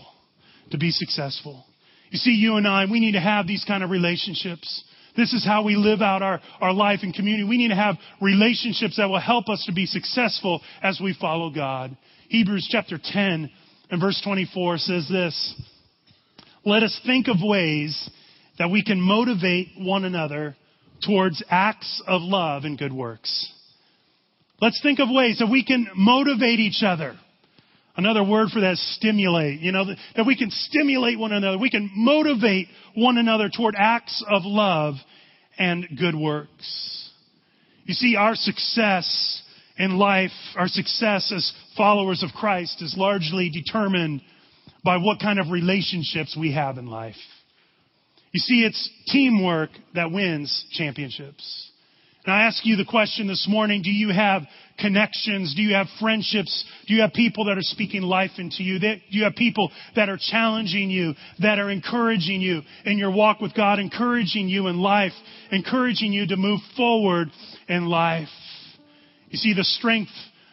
To 0.71 0.77
be 0.77 0.91
successful. 0.91 1.65
You 2.11 2.17
see, 2.17 2.31
you 2.31 2.55
and 2.55 2.67
I, 2.67 2.85
we 2.89 2.99
need 2.99 3.13
to 3.13 3.19
have 3.19 3.47
these 3.47 3.63
kind 3.67 3.83
of 3.83 3.89
relationships. 3.89 4.83
This 5.19 5.33
is 5.33 5.45
how 5.45 5.63
we 5.63 5.75
live 5.75 6.01
out 6.01 6.21
our, 6.21 6.39
our 6.61 6.71
life 6.71 6.99
and 7.03 7.13
community. 7.13 7.43
We 7.43 7.57
need 7.57 7.67
to 7.67 7.75
have 7.75 7.97
relationships 8.21 8.95
that 8.95 9.09
will 9.09 9.19
help 9.19 9.49
us 9.49 9.61
to 9.65 9.73
be 9.73 9.85
successful 9.85 10.61
as 10.81 11.01
we 11.03 11.13
follow 11.19 11.49
God. 11.49 11.97
Hebrews 12.29 12.69
chapter 12.71 12.97
10 13.03 13.51
and 13.91 13.99
verse 14.01 14.21
24 14.23 14.77
says 14.77 15.09
this. 15.11 15.61
Let 16.63 16.83
us 16.83 16.97
think 17.05 17.27
of 17.27 17.35
ways 17.41 18.09
that 18.59 18.71
we 18.71 18.81
can 18.81 19.01
motivate 19.01 19.67
one 19.77 20.05
another 20.05 20.55
towards 21.05 21.43
acts 21.49 22.01
of 22.07 22.21
love 22.21 22.63
and 22.63 22.79
good 22.79 22.93
works. 22.93 23.51
Let's 24.61 24.81
think 24.81 24.99
of 24.99 25.09
ways 25.11 25.39
that 25.39 25.51
we 25.51 25.65
can 25.65 25.85
motivate 25.95 26.61
each 26.61 26.81
other. 26.81 27.17
Another 27.97 28.23
word 28.23 28.47
for 28.51 28.61
that 28.61 28.73
is 28.73 28.95
stimulate. 28.95 29.59
You 29.59 29.73
know, 29.73 29.83
that 30.15 30.25
we 30.25 30.37
can 30.37 30.49
stimulate 30.49 31.19
one 31.19 31.33
another. 31.33 31.57
We 31.57 31.69
can 31.69 31.91
motivate 31.93 32.69
one 32.95 33.17
another 33.17 33.49
toward 33.53 33.75
acts 33.77 34.23
of 34.29 34.43
love 34.45 34.95
and 35.59 35.85
good 35.99 36.15
works. 36.15 37.11
You 37.83 37.93
see, 37.93 38.15
our 38.15 38.35
success 38.35 39.43
in 39.77 39.97
life, 39.97 40.31
our 40.55 40.67
success 40.67 41.31
as 41.35 41.51
followers 41.77 42.23
of 42.23 42.31
Christ 42.31 42.81
is 42.81 42.95
largely 42.97 43.49
determined 43.49 44.21
by 44.83 44.97
what 44.97 45.19
kind 45.19 45.39
of 45.39 45.51
relationships 45.51 46.35
we 46.39 46.53
have 46.53 46.77
in 46.77 46.87
life. 46.87 47.15
You 48.31 48.39
see, 48.39 48.63
it's 48.63 48.89
teamwork 49.07 49.71
that 49.95 50.11
wins 50.11 50.65
championships. 50.71 51.68
And 52.29 52.37
I 52.37 52.43
ask 52.43 52.63
you 52.63 52.75
the 52.75 52.85
question 52.85 53.25
this 53.25 53.47
morning, 53.49 53.81
do 53.81 53.89
you 53.89 54.13
have 54.13 54.43
connections? 54.77 55.55
Do 55.55 55.63
you 55.63 55.73
have 55.73 55.87
friendships? 55.99 56.63
Do 56.85 56.93
you 56.93 57.01
have 57.01 57.11
people 57.11 57.45
that 57.45 57.57
are 57.57 57.63
speaking 57.63 58.03
life 58.03 58.29
into 58.37 58.61
you? 58.61 58.77
Do 58.77 58.97
you 59.07 59.23
have 59.23 59.33
people 59.33 59.71
that 59.95 60.09
are 60.09 60.19
challenging 60.21 60.91
you, 60.91 61.15
that 61.39 61.57
are 61.57 61.71
encouraging 61.71 62.39
you 62.39 62.61
in 62.85 62.99
your 62.99 63.09
walk 63.09 63.41
with 63.41 63.55
God, 63.55 63.79
encouraging 63.79 64.47
you 64.47 64.67
in 64.67 64.77
life, 64.77 65.13
encouraging 65.51 66.13
you 66.13 66.27
to 66.27 66.37
move 66.37 66.59
forward 66.77 67.29
in 67.67 67.87
life? 67.87 68.29
You 69.29 69.39
see, 69.39 69.55
the 69.55 69.63
strength 69.63 70.11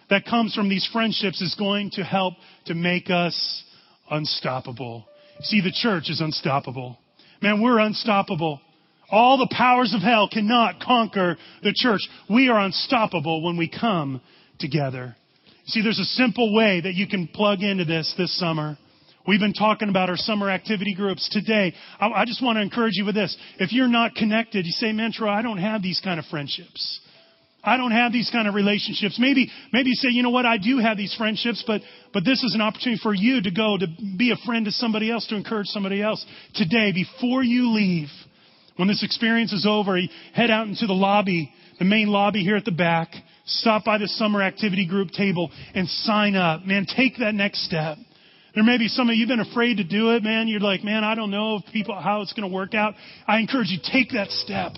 that 0.09 0.25
comes 0.25 0.55
from 0.55 0.71
these 0.71 0.89
friendships 0.91 1.43
is 1.43 1.55
going 1.57 1.91
to 1.91 2.05
help 2.05 2.37
to 2.69 2.75
make 2.75 3.11
us 3.11 3.65
unstoppable. 4.11 5.05
See, 5.41 5.61
the 5.61 5.73
church 5.73 6.09
is 6.09 6.23
unstoppable. 6.23 6.97
Man, 7.43 7.61
we're 7.61 7.81
unstoppable. 7.81 8.63
All 9.11 9.39
the 9.39 9.55
powers 9.55 9.95
of 9.95 10.03
hell 10.03 10.29
cannot 10.31 10.81
conquer 10.81 11.37
the 11.63 11.73
church. 11.75 12.01
We 12.29 12.49
are 12.49 12.59
unstoppable 12.59 13.43
when 13.45 13.57
we 13.57 13.69
come 13.69 14.21
together. 14.59 15.17
See, 15.67 15.83
there's 15.83 15.99
a 15.99 16.05
simple 16.05 16.55
way 16.55 16.81
that 16.81 16.95
you 16.95 17.07
can 17.07 17.29
plug 17.29 17.63
into 17.63 17.85
this 17.85 18.13
this 18.17 18.37
summer. 18.39 18.79
We've 19.27 19.41
been 19.41 19.53
talking 19.53 19.89
about 19.89 20.09
our 20.09 20.17
summer 20.17 20.49
activity 20.49 20.95
groups 20.95 21.29
today. 21.31 21.75
I, 21.99 22.09
I 22.09 22.25
just 22.25 22.43
want 22.43 22.57
to 22.59 22.63
encourage 22.63 22.95
you 22.95 23.05
with 23.05 23.17
this. 23.17 23.37
If 23.59 23.73
you're 23.73 23.89
not 23.89 24.15
connected, 24.15 24.65
you 24.67 24.73
say, 24.73 24.93
man, 24.93 25.11
Troy, 25.13 25.29
I 25.29 25.43
don't 25.43 25.59
have 25.59 25.83
these 25.83 26.01
kind 26.03 26.21
of 26.21 26.27
friendships. 26.27 27.01
I 27.65 27.77
don't 27.77 27.91
have 27.91 28.13
these 28.13 28.31
kind 28.31 28.47
of 28.47 28.55
relationships. 28.55 29.19
Maybe, 29.19 29.51
maybe 29.73 29.89
you 29.89 29.97
say, 29.97 30.11
you 30.11 30.23
know 30.23 30.31
what, 30.31 30.47
I 30.47 30.59
do 30.59 30.79
have 30.79 30.97
these 30.97 31.13
friendships, 31.17 31.65
but, 31.67 31.81
but 32.13 32.25
this 32.25 32.45
is 32.45 32.55
an 32.55 32.61
opportunity 32.61 33.01
for 33.03 33.13
you 33.13 33.43
to 33.43 33.51
go 33.51 33.77
to 33.77 33.89
be 34.17 34.31
a 34.31 34.37
friend 34.47 34.67
to 34.67 34.71
somebody 34.71 35.11
else, 35.11 35.27
to 35.29 35.35
encourage 35.35 35.67
somebody 35.67 36.01
else. 36.01 36.25
Today, 36.55 36.93
before 36.93 37.43
you 37.43 37.73
leave, 37.73 38.09
When 38.77 38.89
this 38.89 39.03
experience 39.03 39.53
is 39.53 39.67
over, 39.69 39.99
head 40.33 40.51
out 40.51 40.69
into 40.69 40.87
the 40.87 40.93
lobby, 40.93 41.53
the 41.79 41.85
main 41.85 42.09
lobby 42.09 42.43
here 42.43 42.57
at 42.57 42.65
the 42.65 42.73
back, 42.73 43.09
stop 43.47 43.85
by 43.85 43.99
the 43.99 44.09
summer 44.09 44.43
activity 44.43 44.87
group 44.87 45.11
table 45.11 45.51
and 45.75 45.89
sign 45.89 46.37
up. 46.37 46.65
Man, 46.65 46.87
take 46.87 47.19
that 47.19 47.35
next 47.35 47.65
step. 47.65 47.99
There 48.55 48.65
may 48.65 48.79
be 48.79 48.89
some 48.89 49.11
of 49.11 49.17
you 49.17 49.27
have 49.27 49.37
been 49.37 49.47
afraid 49.47 49.77
to 49.77 49.85
do 49.85 50.13
it, 50.13 50.23
man. 50.23 50.49
You're 50.49 50.61
like, 50.61 50.83
man, 50.83 51.05
I 51.05 51.15
don't 51.15 51.31
know 51.31 51.57
if 51.57 51.73
people, 51.73 51.95
how 52.01 52.23
it's 52.23 52.33
going 52.33 52.49
to 52.49 52.55
work 52.55 52.75
out. 52.75 52.95
I 53.27 53.39
encourage 53.39 53.69
you, 53.69 53.79
take 53.83 54.13
that 54.13 54.31
step. 54.31 54.73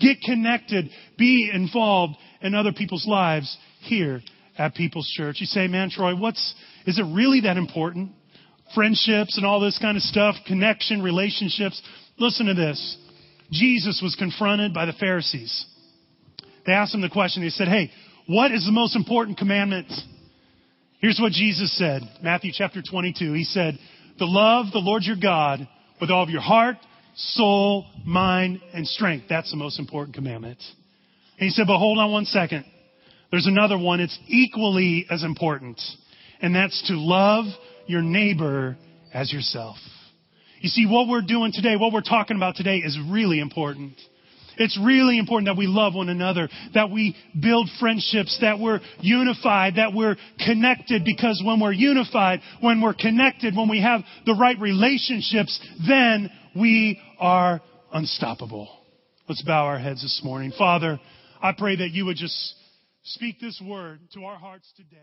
Get 0.00 0.20
connected. 0.20 0.90
Be 1.16 1.50
involved 1.52 2.16
in 2.40 2.54
other 2.54 2.72
people's 2.72 3.06
lives 3.06 3.56
here 3.80 4.20
at 4.56 4.74
People's 4.74 5.08
Church. 5.16 5.36
You 5.38 5.46
say, 5.46 5.68
man, 5.68 5.90
Troy, 5.90 6.16
what's, 6.16 6.54
is 6.86 6.98
it 6.98 7.04
really 7.14 7.42
that 7.42 7.56
important? 7.56 8.10
Friendships 8.74 9.36
and 9.36 9.46
all 9.46 9.60
this 9.60 9.78
kind 9.78 9.96
of 9.96 10.02
stuff, 10.02 10.34
connection, 10.46 11.00
relationships. 11.00 11.80
Listen 12.18 12.46
to 12.46 12.54
this. 12.54 12.98
Jesus 13.50 14.00
was 14.02 14.14
confronted 14.14 14.74
by 14.74 14.84
the 14.86 14.92
Pharisees. 14.92 15.66
They 16.66 16.72
asked 16.72 16.94
him 16.94 17.00
the 17.00 17.08
question. 17.08 17.42
They 17.42 17.48
said, 17.48 17.68
Hey, 17.68 17.90
what 18.26 18.52
is 18.52 18.64
the 18.66 18.72
most 18.72 18.94
important 18.94 19.38
commandment? 19.38 19.90
Here's 21.00 21.18
what 21.20 21.32
Jesus 21.32 21.76
said. 21.78 22.02
Matthew 22.22 22.52
chapter 22.54 22.82
22. 22.82 23.32
He 23.32 23.44
said, 23.44 23.78
To 24.18 24.26
love 24.26 24.66
the 24.72 24.80
Lord 24.80 25.04
your 25.04 25.16
God 25.20 25.66
with 26.00 26.10
all 26.10 26.22
of 26.22 26.28
your 26.28 26.42
heart, 26.42 26.76
soul, 27.14 27.86
mind, 28.04 28.60
and 28.74 28.86
strength. 28.86 29.26
That's 29.28 29.50
the 29.50 29.56
most 29.56 29.78
important 29.78 30.14
commandment. 30.14 30.58
And 31.38 31.46
he 31.46 31.50
said, 31.50 31.66
But 31.66 31.78
hold 31.78 31.98
on 31.98 32.12
one 32.12 32.26
second. 32.26 32.64
There's 33.30 33.46
another 33.46 33.78
one. 33.78 34.00
It's 34.00 34.18
equally 34.26 35.06
as 35.10 35.22
important. 35.22 35.80
And 36.40 36.54
that's 36.54 36.86
to 36.88 36.94
love 36.94 37.46
your 37.86 38.02
neighbor 38.02 38.76
as 39.12 39.32
yourself. 39.32 39.76
You 40.60 40.68
see, 40.68 40.86
what 40.86 41.08
we're 41.08 41.22
doing 41.22 41.52
today, 41.52 41.76
what 41.76 41.92
we're 41.92 42.00
talking 42.02 42.36
about 42.36 42.56
today 42.56 42.78
is 42.78 42.98
really 43.10 43.40
important. 43.40 43.94
It's 44.56 44.78
really 44.82 45.18
important 45.18 45.46
that 45.46 45.56
we 45.56 45.68
love 45.68 45.94
one 45.94 46.08
another, 46.08 46.48
that 46.74 46.90
we 46.90 47.14
build 47.40 47.70
friendships, 47.78 48.38
that 48.40 48.58
we're 48.58 48.80
unified, 49.00 49.76
that 49.76 49.94
we're 49.94 50.16
connected, 50.44 51.04
because 51.04 51.40
when 51.44 51.60
we're 51.60 51.72
unified, 51.72 52.40
when 52.60 52.80
we're 52.80 52.94
connected, 52.94 53.56
when 53.56 53.68
we 53.68 53.80
have 53.80 54.00
the 54.26 54.34
right 54.34 54.58
relationships, 54.58 55.60
then 55.86 56.28
we 56.56 57.00
are 57.20 57.60
unstoppable. 57.92 58.68
Let's 59.28 59.42
bow 59.42 59.64
our 59.64 59.78
heads 59.78 60.02
this 60.02 60.22
morning. 60.24 60.52
Father, 60.58 60.98
I 61.40 61.52
pray 61.56 61.76
that 61.76 61.90
you 61.90 62.06
would 62.06 62.16
just 62.16 62.54
speak 63.04 63.40
this 63.40 63.62
word 63.64 64.00
to 64.14 64.24
our 64.24 64.38
hearts 64.38 64.72
today. 64.76 64.96